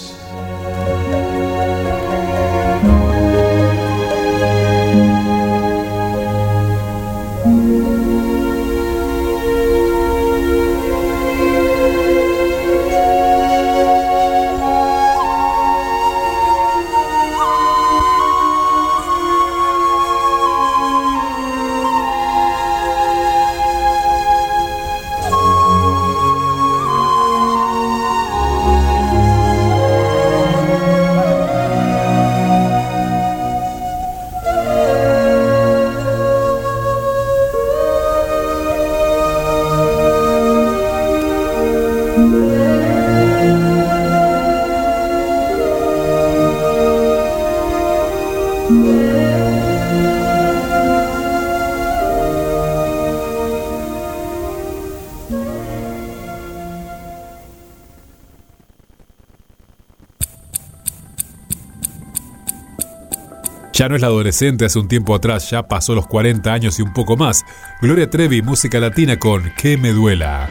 [63.81, 66.83] Ya no es la adolescente hace un tiempo atrás, ya pasó los 40 años y
[66.83, 67.43] un poco más.
[67.81, 70.47] Gloria Trevi, música latina con Que me duela.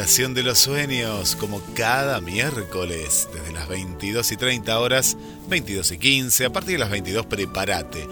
[0.00, 6.46] De los Sueños como cada miércoles desde las 22 y 30 horas, 22 y 15,
[6.46, 8.08] a partir de las 22 prepárate.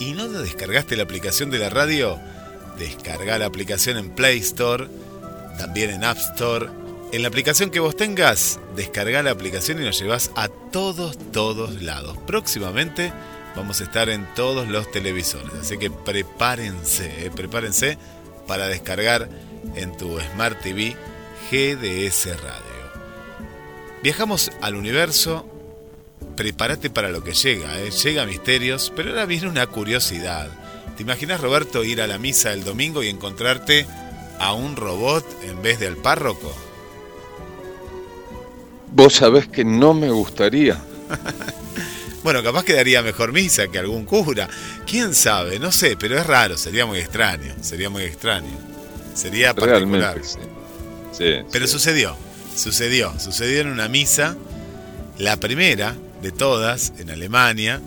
[0.00, 2.18] ¿Y no te descargaste la aplicación de la radio?
[2.76, 4.88] Descarga la aplicación en Play Store,
[5.58, 6.70] también en App Store.
[7.12, 11.80] En la aplicación que vos tengas, descarga la aplicación y nos llevas a todos, todos
[11.82, 12.18] lados.
[12.26, 13.12] Próximamente
[13.54, 17.96] vamos a estar en todos los televisores, así que prepárense, eh, prepárense
[18.48, 19.28] para descargar
[19.76, 20.96] en tu Smart TV
[21.50, 22.78] GDS Radio.
[24.02, 25.48] Viajamos al universo,
[26.36, 27.90] prepárate para lo que llega, ¿eh?
[27.90, 30.50] llega Misterios, pero ahora viene una curiosidad.
[30.96, 33.86] ¿Te imaginas, Roberto, ir a la misa el domingo y encontrarte
[34.38, 36.54] a un robot en vez del párroco?
[38.92, 40.78] Vos sabés que no me gustaría.
[42.20, 44.48] Bueno, capaz quedaría mejor misa que algún cura.
[44.86, 45.58] ¿Quién sabe?
[45.58, 48.50] No sé, pero es raro, sería muy extraño, sería muy extraño.
[49.14, 50.16] Sería particular.
[50.16, 50.38] Realmente, sí.
[51.18, 51.72] Sí, Pero sí.
[51.72, 52.16] sucedió,
[52.56, 54.36] sucedió, sucedió en una misa,
[55.18, 57.80] la primera de todas en Alemania,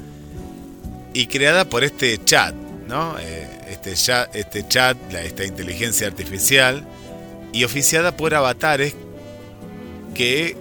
[1.13, 2.53] y creada por este chat,
[2.87, 3.17] ¿no?
[3.19, 6.85] Eh, este, chat, este chat, esta inteligencia artificial,
[7.53, 8.95] y oficiada por avatares
[10.13, 10.57] que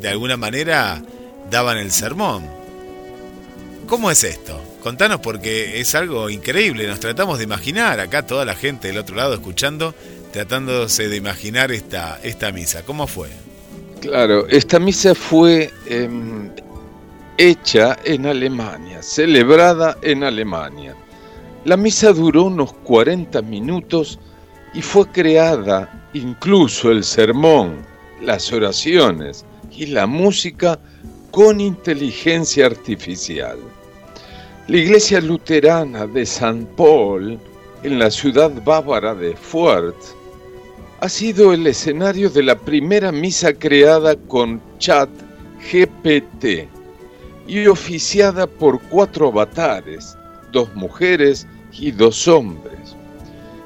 [0.00, 1.00] de alguna manera
[1.48, 2.44] daban el sermón.
[3.86, 4.60] ¿Cómo es esto?
[4.82, 9.14] Contanos porque es algo increíble, nos tratamos de imaginar, acá toda la gente del otro
[9.14, 9.94] lado escuchando,
[10.36, 12.84] tratándose de imaginar esta, esta misa.
[12.84, 13.30] ¿Cómo fue?
[14.02, 16.50] Claro, esta misa fue em,
[17.38, 20.94] hecha en Alemania, celebrada en Alemania.
[21.64, 24.18] La misa duró unos 40 minutos
[24.74, 27.78] y fue creada incluso el sermón,
[28.20, 30.78] las oraciones y la música
[31.30, 33.56] con inteligencia artificial.
[34.68, 37.38] La iglesia luterana de San Paul,
[37.82, 40.15] en la ciudad bávara de Fürth,
[41.00, 45.10] ha sido el escenario de la primera misa creada con chat
[45.70, 46.68] GPT
[47.46, 50.16] y oficiada por cuatro avatares,
[50.52, 52.96] dos mujeres y dos hombres.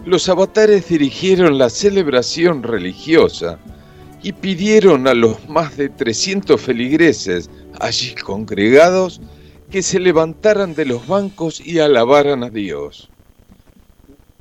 [0.04, 3.58] Los avatares dirigieron la celebración religiosa
[4.22, 9.20] y pidieron a los más de 300 feligreses allí congregados
[9.70, 13.08] que se levantaran de los bancos y alabaran a Dios.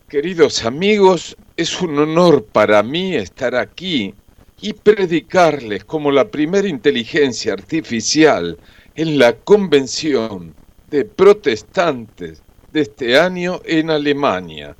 [0.09, 4.13] Queridos amigos, es un honor para mí estar aquí
[4.61, 8.57] y predicarles como la primera inteligencia artificial
[8.95, 10.55] en la convención
[10.89, 12.41] de protestantes
[12.71, 14.77] de este año en Alemania,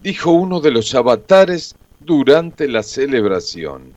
[0.00, 3.92] dijo uno de los avatares durante la celebración.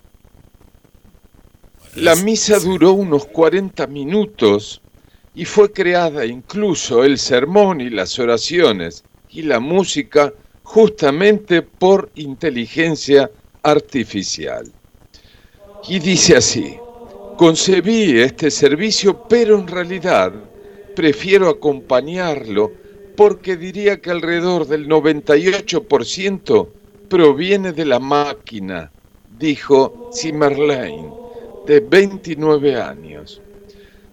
[1.95, 4.81] La misa duró unos 40 minutos
[5.33, 10.33] y fue creada incluso el sermón y las oraciones y la música
[10.65, 13.31] justamente por inteligencia
[13.63, 14.69] artificial.
[15.87, 16.75] Y dice así,
[17.37, 20.33] concebí este servicio, pero en realidad
[20.95, 22.71] prefiero acompañarlo
[23.15, 26.67] porque diría que alrededor del 98%
[27.07, 28.91] proviene de la máquina,
[29.37, 31.11] dijo Zimmerlein,
[31.67, 33.39] de 29 años.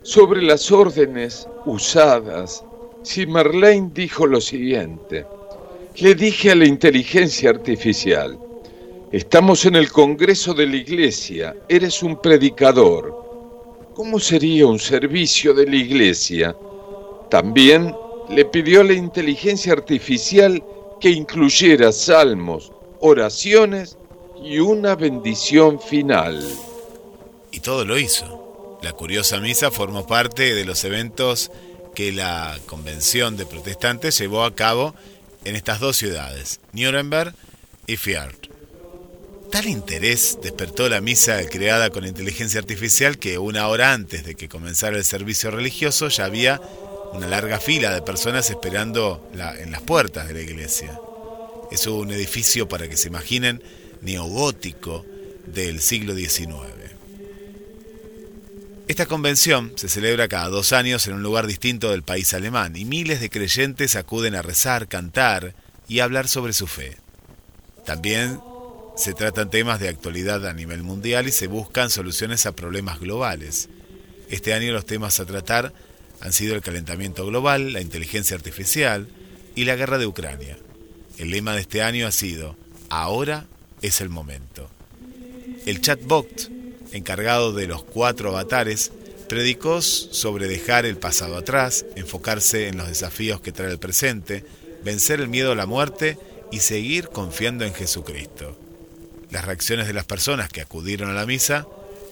[0.03, 2.63] Sobre las órdenes usadas,
[3.05, 5.25] Zimmerlein dijo lo siguiente.
[5.97, 8.39] Le dije a la inteligencia artificial,
[9.13, 13.91] estamos en el Congreso de la Iglesia, eres un predicador.
[13.95, 16.57] ¿Cómo sería un servicio de la Iglesia?
[17.29, 17.95] También
[18.31, 20.65] le pidió a la inteligencia artificial
[20.99, 23.99] que incluyera salmos, oraciones
[24.43, 26.43] y una bendición final.
[27.51, 28.79] Y todo lo hizo.
[28.83, 31.51] La curiosa misa formó parte de los eventos
[31.95, 34.95] que la Convención de Protestantes llevó a cabo
[35.45, 37.35] en estas dos ciudades, Nuremberg
[37.87, 38.33] y Fiat.
[39.51, 44.49] Tal interés despertó la misa creada con inteligencia artificial que una hora antes de que
[44.49, 46.61] comenzara el servicio religioso ya había
[47.13, 50.99] una larga fila de personas esperando en las puertas de la iglesia.
[51.71, 53.63] Es un edificio, para que se imaginen,
[54.01, 55.05] neogótico
[55.47, 56.82] del siglo XIX.
[58.93, 62.85] Esta convención se celebra cada dos años en un lugar distinto del país alemán y
[62.85, 65.55] miles de creyentes acuden a rezar, cantar
[65.89, 66.99] y hablar sobre su fe.
[67.87, 68.39] También
[68.95, 73.71] se tratan temas de actualidad a nivel mundial y se buscan soluciones a problemas globales.
[74.29, 75.73] Este año los temas a tratar
[76.21, 79.09] han sido el calentamiento global, la inteligencia artificial
[79.55, 80.59] y la guerra de Ucrania.
[81.17, 82.57] El lema de este año ha sido,
[82.91, 83.47] ahora
[83.81, 84.69] es el momento.
[85.65, 86.52] El chatbot
[86.93, 88.93] encargado de los cuatro avatares,
[89.29, 94.45] predicó sobre dejar el pasado atrás, enfocarse en los desafíos que trae el presente,
[94.85, 96.19] vencer el miedo a la muerte
[96.51, 98.59] y seguir confiando en Jesucristo.
[99.31, 101.67] Las reacciones de las personas que acudieron a la misa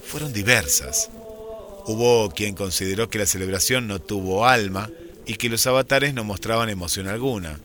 [0.06, 1.10] fueron diversas.
[1.84, 4.90] Hubo quien consideró que la celebración no tuvo alma
[5.26, 7.60] y que los avatares no mostraban emoción alguna,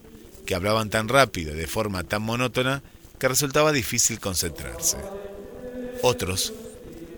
[0.46, 2.84] que hablaban tan rápido y de forma tan monótona
[3.18, 4.98] que resultaba difícil concentrarse.
[6.02, 6.54] Otros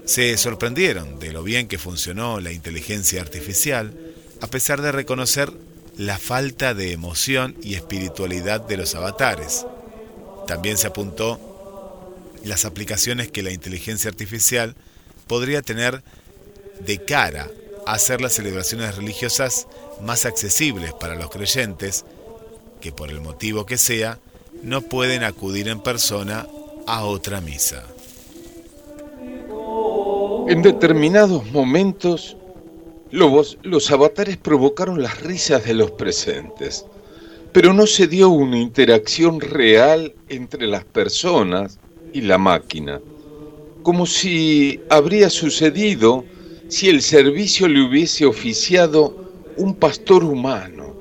[0.07, 3.93] se sorprendieron de lo bien que funcionó la inteligencia artificial,
[4.39, 5.51] a pesar de reconocer
[5.97, 9.65] la falta de emoción y espiritualidad de los avatares.
[10.47, 11.41] También se apuntó
[12.45, 14.75] las aplicaciones que la inteligencia artificial
[15.27, 16.01] podría tener
[16.79, 17.49] de cara
[17.85, 19.67] a hacer las celebraciones religiosas
[20.01, 22.05] más accesibles para los creyentes
[22.79, 24.19] que por el motivo que sea
[24.63, 26.47] no pueden acudir en persona
[26.85, 27.83] a otra misa.
[30.47, 32.37] En determinados momentos,
[33.11, 36.85] los, los avatares provocaron las risas de los presentes,
[37.51, 41.79] pero no se dio una interacción real entre las personas
[42.13, 43.01] y la máquina,
[43.83, 46.23] como si habría sucedido
[46.69, 49.15] si el servicio le hubiese oficiado
[49.57, 50.95] un pastor humano,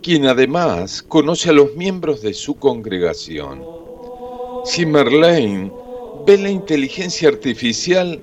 [0.00, 3.64] quien además conoce a los miembros de su congregación.
[4.64, 5.72] Si Merlane
[6.24, 8.20] ve la inteligencia artificial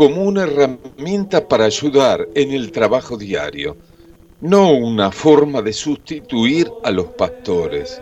[0.00, 3.76] como una herramienta para ayudar en el trabajo diario,
[4.40, 8.00] no una forma de sustituir a los pastores.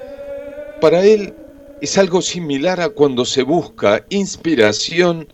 [0.81, 1.35] Para él
[1.81, 5.27] es algo similar a cuando se busca inspiración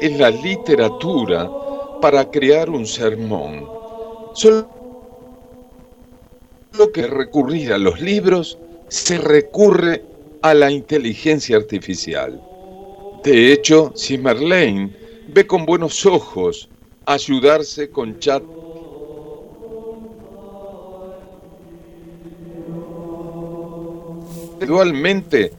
[0.00, 1.50] en la literatura
[2.00, 3.66] para crear un sermón.
[4.34, 4.68] Solo
[6.94, 10.04] que recurrir a los libros se recurre
[10.42, 12.40] a la inteligencia artificial.
[13.24, 15.01] De hecho, si Marlene
[15.32, 16.68] ve con buenos ojos
[17.06, 18.42] ayudarse con chat.
[24.54, 25.52] Individualmente.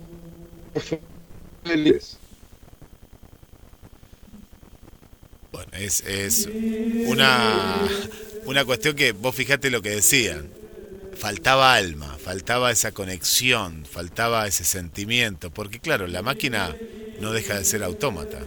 [5.51, 6.49] Bueno, es, es
[7.07, 7.87] una,
[8.45, 10.49] una cuestión que vos fijate lo que decían.
[11.15, 16.75] Faltaba alma, faltaba esa conexión, faltaba ese sentimiento, porque claro, la máquina
[17.19, 18.39] no deja de ser autómata.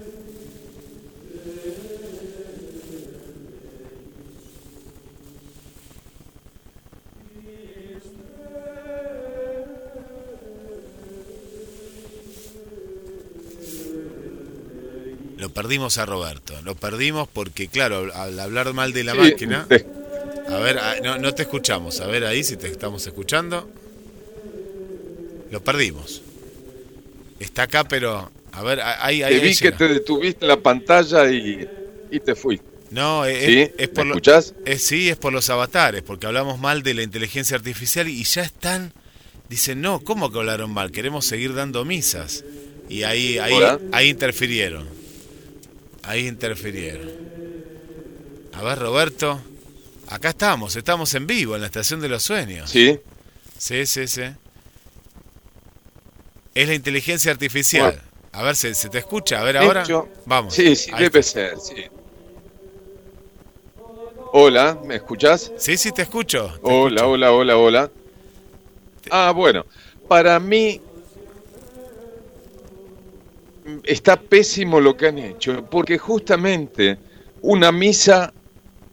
[15.36, 16.54] Lo perdimos a Roberto.
[16.62, 19.66] Lo perdimos porque, claro, al hablar mal de la máquina.
[20.48, 22.00] A ver, no, no te escuchamos.
[22.00, 23.68] A ver ahí si te estamos escuchando.
[25.50, 26.22] Lo perdimos.
[27.38, 28.30] Está acá, pero.
[28.52, 29.22] A ver, ahí.
[29.22, 31.68] ahí te vi que te detuviste en la pantalla y,
[32.10, 32.60] y te fui.
[32.90, 34.54] No, es, por ¿Me escuchás?
[34.78, 38.92] sí, es por los avatares, porque hablamos mal de la inteligencia artificial y ya están.
[39.48, 40.90] Dicen, no, ¿cómo que hablaron mal?
[40.90, 42.44] Queremos seguir dando misas.
[42.88, 43.54] Y ahí, ahí,
[43.92, 44.95] ahí interfirieron.
[46.06, 47.10] Ahí interfirieron.
[48.54, 49.40] A ver, Roberto.
[50.08, 52.70] Acá estamos, estamos en vivo en la Estación de los Sueños.
[52.70, 52.98] Sí.
[53.58, 54.22] Sí, sí, sí.
[56.54, 58.00] Es la inteligencia artificial.
[58.32, 59.40] A ver, ¿se, ¿se, te escucha?
[59.40, 59.84] A ver ahora.
[60.26, 60.54] Vamos.
[60.54, 61.84] Sí, sí, debe ser, sí.
[64.32, 65.52] Hola, ¿me escuchás?
[65.56, 66.58] Sí, sí, te escucho.
[66.62, 67.90] hola, hola, hola, hola.
[69.10, 69.66] Ah, bueno,
[70.08, 70.80] para mí
[73.84, 76.98] está pésimo lo que han hecho, porque justamente
[77.42, 78.32] una misa,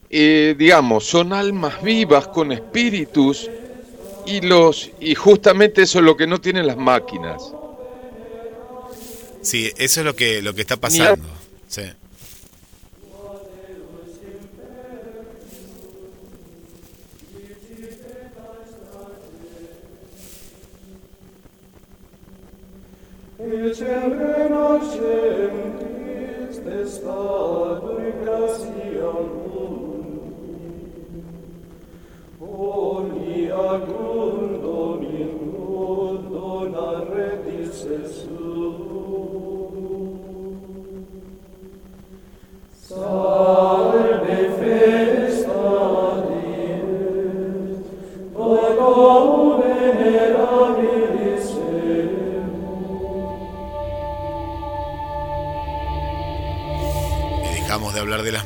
[0.09, 3.49] eh, digamos, son almas vivas con espíritus
[4.25, 7.53] y los y justamente eso es lo que no tienen las máquinas.
[9.41, 11.27] Sí, eso es lo que lo que está pasando.
[11.67, 11.83] Sí.
[24.83, 27.72] Hashem is this thought.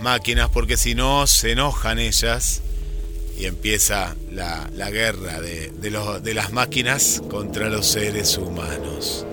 [0.07, 2.61] Máquinas porque si no se enojan ellas
[3.37, 9.25] y empieza la, la guerra de, de, de las máquinas contra los seres humanos.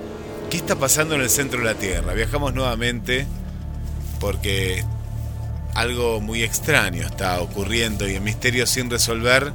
[0.50, 2.12] ¿Qué está pasando en el centro de la Tierra?
[2.14, 3.24] Viajamos nuevamente
[4.18, 4.82] porque
[5.74, 9.52] algo muy extraño está ocurriendo y en Misterio sin resolver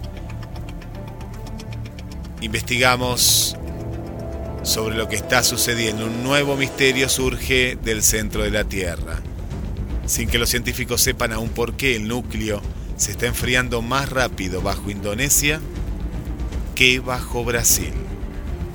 [2.40, 3.58] investigamos
[4.64, 6.06] sobre lo que está sucediendo.
[6.06, 9.20] Un nuevo misterio surge del centro de la Tierra.
[10.10, 12.64] Sin que los científicos sepan aún por qué el núcleo
[12.98, 15.62] se está enfriando más rápido bajo Indonesia
[16.74, 17.94] que bajo Brasil.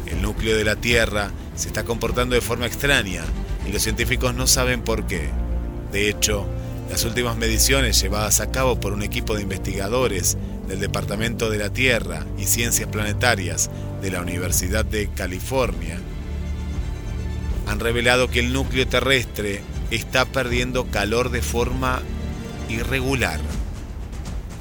[0.07, 3.24] El núcleo de la Tierra se está comportando de forma extraña
[3.68, 5.28] y los científicos no saben por qué.
[5.91, 6.47] De hecho,
[6.89, 11.70] las últimas mediciones llevadas a cabo por un equipo de investigadores del Departamento de la
[11.70, 15.99] Tierra y Ciencias Planetarias de la Universidad de California
[17.66, 22.03] han revelado que el núcleo terrestre está perdiendo calor de forma
[22.68, 23.41] irregular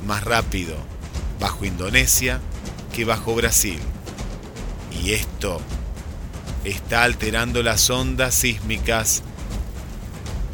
[0.05, 0.75] más rápido
[1.39, 2.39] bajo Indonesia
[2.93, 3.79] que bajo Brasil.
[5.03, 5.61] Y esto
[6.63, 9.23] está alterando las ondas sísmicas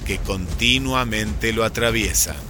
[0.06, 2.49] que continuamente lo atraviesan.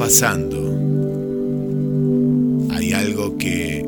[0.00, 0.56] Pasando,
[2.74, 3.84] hay algo que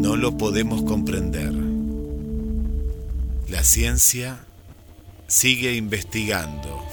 [0.00, 1.52] no lo podemos comprender.
[3.48, 4.40] La ciencia
[5.28, 6.87] sigue investigando.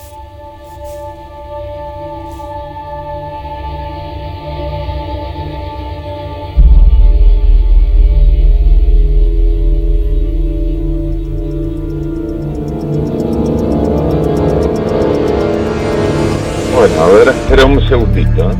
[18.22, 18.55] Espera un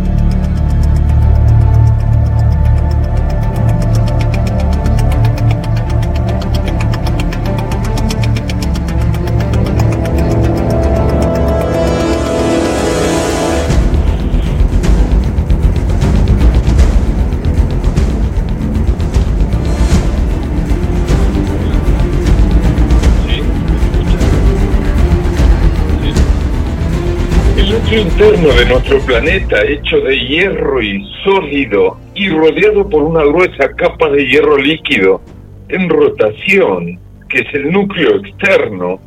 [27.96, 33.70] núcleo interno de nuestro planeta, hecho de hierro y sólido y rodeado por una gruesa
[33.76, 35.22] capa de hierro líquido
[35.70, 39.00] en rotación, que es el núcleo externo,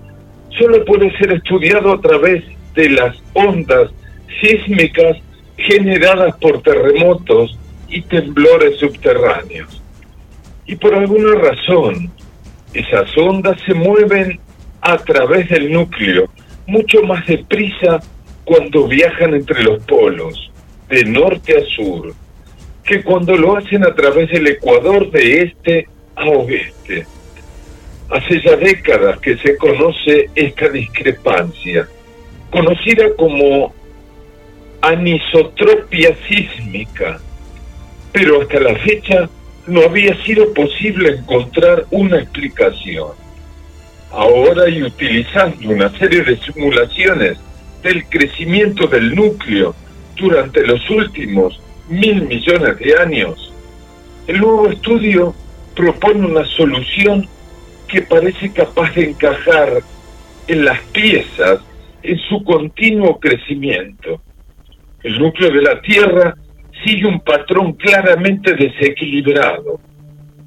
[0.59, 3.91] solo puede ser estudiado a través de las ondas
[4.41, 5.18] sísmicas
[5.59, 7.59] generadas por terremotos
[7.89, 9.82] y temblores subterráneos.
[10.66, 12.11] Y por alguna razón,
[12.72, 14.41] esas ondas se mueven
[14.80, 16.30] a través del núcleo
[16.66, 18.01] mucho más deprisa
[18.49, 20.51] cuando viajan entre los polos,
[20.89, 22.15] de norte a sur,
[22.83, 25.87] que cuando lo hacen a través del ecuador de este
[26.17, 27.07] a oeste.
[28.09, 31.87] Hace ya décadas que se conoce esta discrepancia,
[32.51, 33.75] conocida como
[34.81, 37.21] anisotropia sísmica,
[38.13, 39.29] pero hasta la fecha
[39.67, 43.09] no había sido posible encontrar una explicación.
[44.11, 47.37] Ahora y utilizando una serie de simulaciones
[47.83, 49.74] del crecimiento del núcleo
[50.16, 53.53] durante los últimos mil millones de años,
[54.26, 55.35] el nuevo estudio
[55.74, 57.26] propone una solución
[57.87, 59.81] que parece capaz de encajar
[60.47, 61.61] en las piezas
[62.03, 64.20] en su continuo crecimiento.
[65.03, 66.35] El núcleo de la Tierra
[66.85, 69.81] sigue un patrón claramente desequilibrado,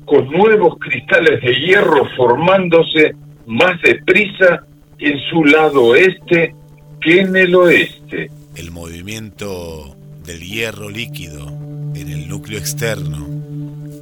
[0.06, 3.16] con nuevos cristales de hierro formándose
[3.48, 4.64] más deprisa
[5.00, 6.54] en su lado oeste
[7.02, 8.30] que en el oeste.
[8.56, 9.96] El movimiento
[10.26, 11.48] del hierro líquido
[11.96, 13.28] en el núcleo externo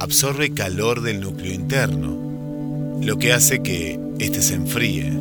[0.00, 5.12] absorbe calor del núcleo interno, lo que hace que éste se enfríe.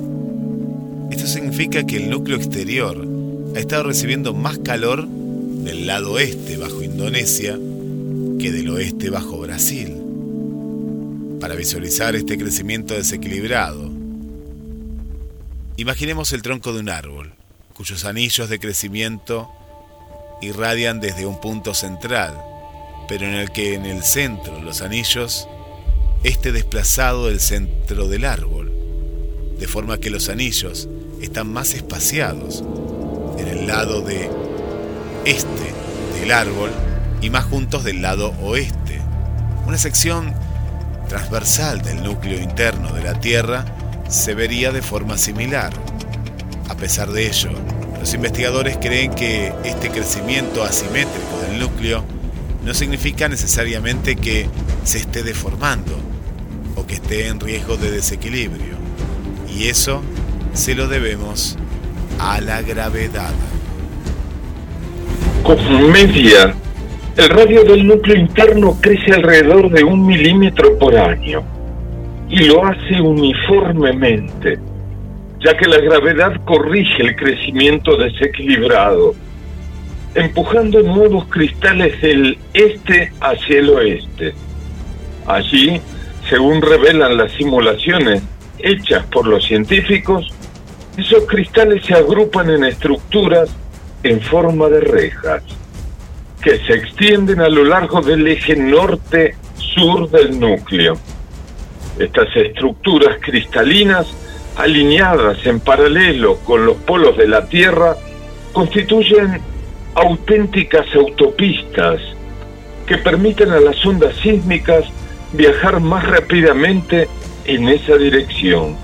[1.12, 3.08] Esto significa que el núcleo exterior
[3.56, 7.58] ha estado recibiendo más calor del lado este bajo Indonesia
[8.40, 9.96] que del oeste bajo Brasil.
[11.40, 13.90] Para visualizar este crecimiento desequilibrado,
[15.78, 17.34] imaginemos el tronco de un árbol,
[17.80, 19.50] cuyos anillos de crecimiento
[20.42, 22.38] irradian desde un punto central,
[23.08, 25.48] pero en el que en el centro los anillos
[26.26, 28.70] esté desplazado del centro del árbol,
[29.58, 30.90] de forma que los anillos
[31.22, 32.66] están más espaciados
[33.38, 34.30] en el lado de
[35.24, 36.72] este del árbol
[37.22, 39.00] y más juntos del lado oeste.
[39.66, 40.34] Una sección
[41.08, 43.64] transversal del núcleo interno de la Tierra
[44.10, 45.72] se vería de forma similar.
[46.70, 47.49] A pesar de ello,
[47.99, 52.03] los investigadores creen que este crecimiento asimétrico del núcleo
[52.63, 54.47] no significa necesariamente que
[54.84, 55.97] se esté deformando
[56.76, 58.78] o que esté en riesgo de desequilibrio.
[59.53, 60.01] Y eso
[60.53, 61.57] se lo debemos
[62.20, 63.34] a la gravedad.
[65.91, 66.53] Media,
[67.17, 71.43] el radio del núcleo interno crece alrededor de un milímetro por año
[72.30, 74.59] y lo hace uniformemente,
[75.40, 79.16] ya que la gravedad corrige el crecimiento desequilibrado,
[80.16, 84.34] empujando nuevos cristales del este hacia el oeste.
[85.26, 85.80] Allí,
[86.30, 88.22] según revelan las simulaciones
[88.60, 90.30] hechas por los científicos,
[90.98, 93.50] esos cristales se agrupan en estructuras
[94.04, 95.44] en forma de rejas,
[96.42, 100.98] que se extienden a lo largo del eje norte-sur del núcleo.
[101.98, 104.08] Estas estructuras cristalinas,
[104.60, 107.95] alineadas en paralelo con los polos de la Tierra,
[108.51, 109.39] constituyen
[109.95, 112.01] auténticas autopistas
[112.86, 114.84] que permiten a las ondas sísmicas
[115.32, 117.07] viajar más rápidamente
[117.45, 118.76] en esa dirección.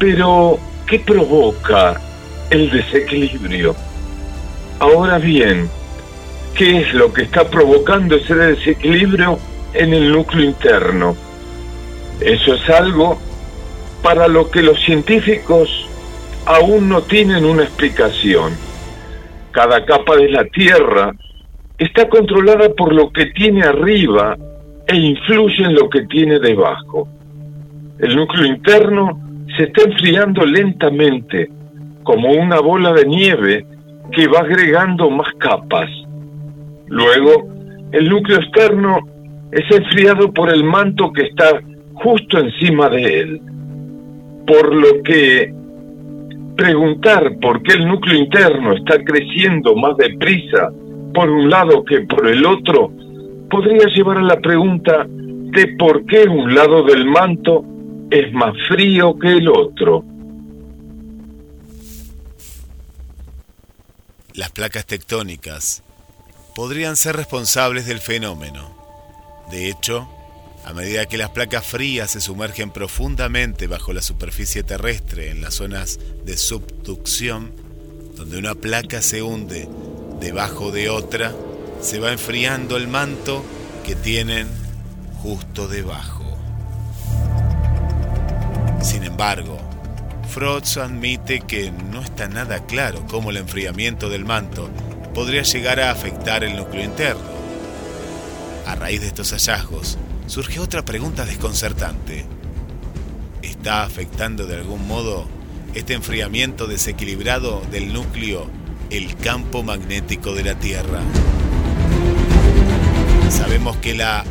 [0.00, 2.00] Pero, ¿qué provoca
[2.50, 3.76] el desequilibrio?
[4.80, 5.70] Ahora bien,
[6.56, 9.38] ¿qué es lo que está provocando ese desequilibrio
[9.74, 11.16] en el núcleo interno?
[12.20, 13.27] Eso es algo
[14.02, 15.88] para lo que los científicos
[16.46, 18.52] aún no tienen una explicación.
[19.50, 21.12] Cada capa de la Tierra
[21.78, 24.36] está controlada por lo que tiene arriba
[24.86, 27.08] e influye en lo que tiene debajo.
[27.98, 29.20] El núcleo interno
[29.56, 31.50] se está enfriando lentamente,
[32.02, 33.66] como una bola de nieve
[34.12, 35.90] que va agregando más capas.
[36.86, 37.48] Luego,
[37.92, 39.00] el núcleo externo
[39.52, 41.60] es enfriado por el manto que está
[41.94, 43.40] justo encima de él,
[44.48, 45.52] por lo que
[46.58, 50.72] Preguntar por qué el núcleo interno está creciendo más deprisa
[51.14, 52.90] por un lado que por el otro
[53.48, 57.64] podría llevar a la pregunta de por qué un lado del manto
[58.10, 60.04] es más frío que el otro.
[64.34, 65.84] Las placas tectónicas
[66.56, 68.76] podrían ser responsables del fenómeno.
[69.52, 70.08] De hecho,
[70.68, 75.54] a medida que las placas frías se sumergen profundamente bajo la superficie terrestre en las
[75.54, 77.52] zonas de subducción,
[78.14, 79.66] donde una placa se hunde
[80.20, 81.34] debajo de otra,
[81.80, 83.42] se va enfriando el manto
[83.82, 84.46] que tienen
[85.22, 86.36] justo debajo.
[88.82, 89.58] Sin embargo,
[90.28, 94.68] Frotz admite que no está nada claro cómo el enfriamiento del manto
[95.14, 97.38] podría llegar a afectar el núcleo interno.
[98.66, 99.96] A raíz de estos hallazgos,
[100.28, 102.26] surge otra pregunta desconcertante.
[103.42, 105.26] ¿Está afectando de algún modo
[105.74, 108.46] este enfriamiento desequilibrado del núcleo
[108.90, 111.00] el campo magnético de la Tierra?
[113.30, 114.24] Sabemos que la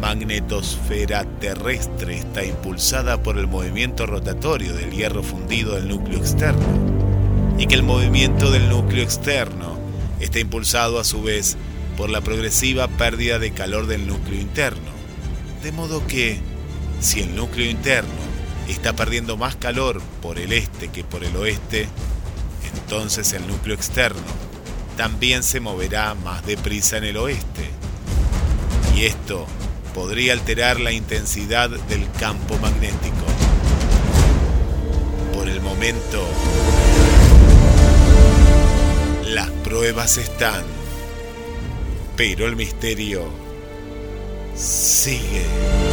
[0.00, 6.66] magnetosfera terrestre está impulsada por el movimiento rotatorio del hierro fundido del núcleo externo
[7.58, 9.78] y que el movimiento del núcleo externo
[10.18, 11.56] está impulsado a su vez
[11.96, 14.91] por la progresiva pérdida de calor del núcleo interno.
[15.62, 16.40] De modo que,
[17.00, 18.10] si el núcleo interno
[18.68, 21.86] está perdiendo más calor por el este que por el oeste,
[22.74, 24.20] entonces el núcleo externo
[24.96, 27.70] también se moverá más deprisa en el oeste.
[28.96, 29.46] Y esto
[29.94, 33.24] podría alterar la intensidad del campo magnético.
[35.32, 36.26] Por el momento,
[39.26, 40.64] las pruebas están,
[42.16, 43.41] pero el misterio
[44.62, 45.91] sigue.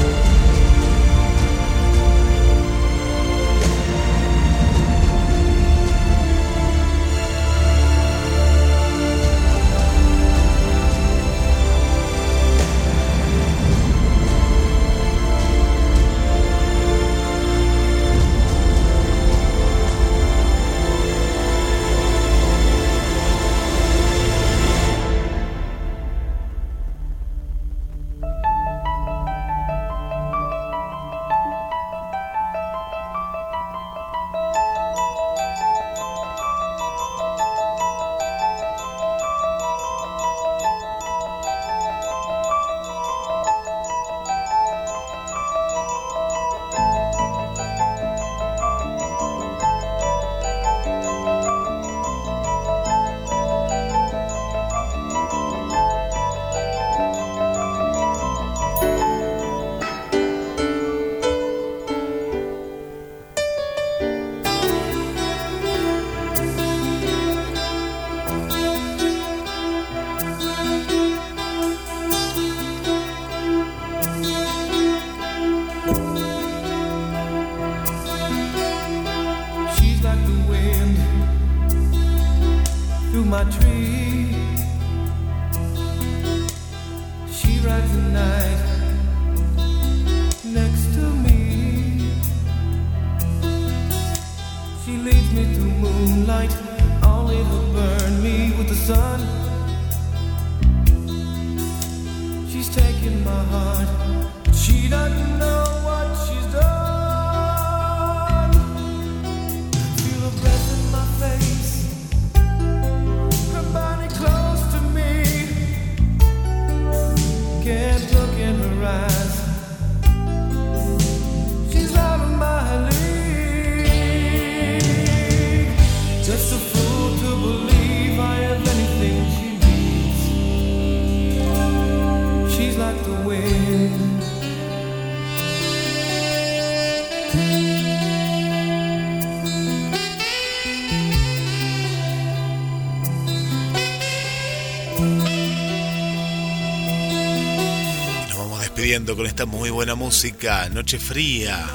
[149.15, 151.65] Con esta muy buena música, Noche Fría.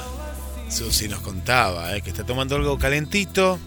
[0.69, 3.59] Susi nos contaba eh, que está tomando algo calentito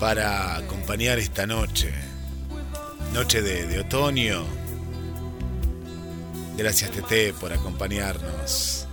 [0.00, 1.92] para acompañar esta noche.
[3.12, 4.44] Noche de, de otoño.
[6.56, 8.86] Gracias Tete por acompañarnos.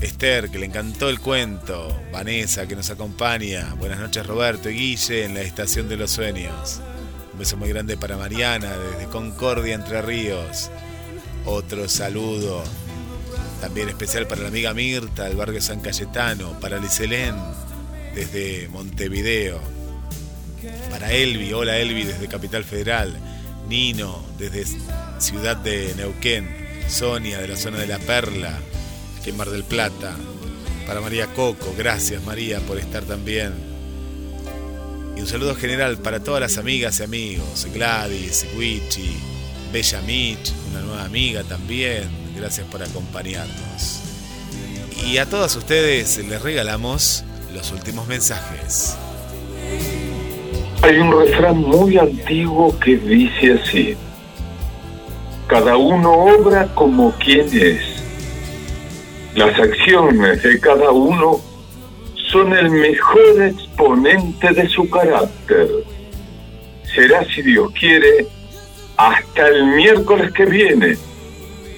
[0.00, 2.00] Esther, que le encantó el cuento.
[2.12, 3.74] Vanessa, que nos acompaña.
[3.78, 6.80] Buenas noches Roberto y Guille en la Estación de los Sueños.
[7.32, 10.70] Un beso muy grande para Mariana desde Concordia, Entre Ríos.
[11.44, 12.62] Otro saludo
[13.62, 17.36] también especial para la amiga Mirta del barrio San Cayetano, para Liselén
[18.12, 19.60] desde Montevideo.
[20.90, 23.16] Para Elvi, hola Elvi desde Capital Federal.
[23.68, 24.64] Nino desde
[25.18, 26.48] Ciudad de Neuquén.
[26.88, 28.58] Sonia de la zona de La Perla,
[29.20, 30.16] aquí en Mar del Plata.
[30.84, 33.52] Para María Coco, gracias María por estar también.
[35.16, 39.14] Y un saludo general para todas las amigas y amigos, Gladys, Wichi,
[39.72, 42.21] Bella Mitch, una nueva amiga también.
[42.36, 44.00] Gracias por acompañarnos.
[45.06, 48.96] Y a todas ustedes les regalamos los últimos mensajes.
[50.82, 53.96] Hay un refrán muy antiguo que dice así.
[55.46, 57.82] Cada uno obra como quien es.
[59.34, 61.40] Las acciones de cada uno
[62.30, 65.68] son el mejor exponente de su carácter.
[66.94, 68.26] Será, si Dios quiere,
[68.96, 70.96] hasta el miércoles que viene.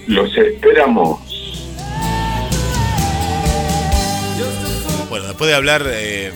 [0.07, 1.21] Los esperamos.
[5.09, 6.33] Bueno, después de hablar eh,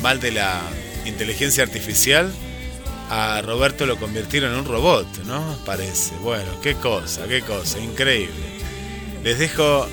[0.00, 0.60] mal de la
[1.04, 2.32] inteligencia artificial,
[3.10, 5.56] a Roberto lo convirtieron en un robot, ¿no?
[5.64, 6.16] Parece.
[6.16, 8.32] Bueno, qué cosa, qué cosa, increíble.
[9.22, 9.86] Les dejo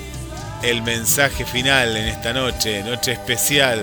[0.62, 3.78] el mensaje final en esta noche, noche especial.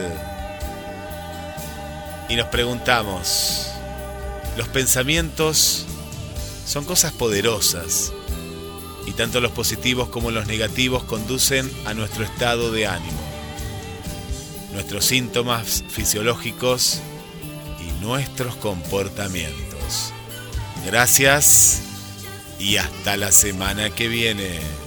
[2.28, 3.72] Y nos preguntamos,
[4.57, 5.86] los pensamientos
[6.65, 8.11] son cosas poderosas
[9.08, 13.22] y tanto los positivos como los negativos conducen a nuestro estado de ánimo,
[14.74, 17.00] nuestros síntomas fisiológicos
[17.80, 20.14] y nuestros comportamientos.
[20.86, 21.82] Gracias
[22.60, 24.87] y hasta la semana que viene.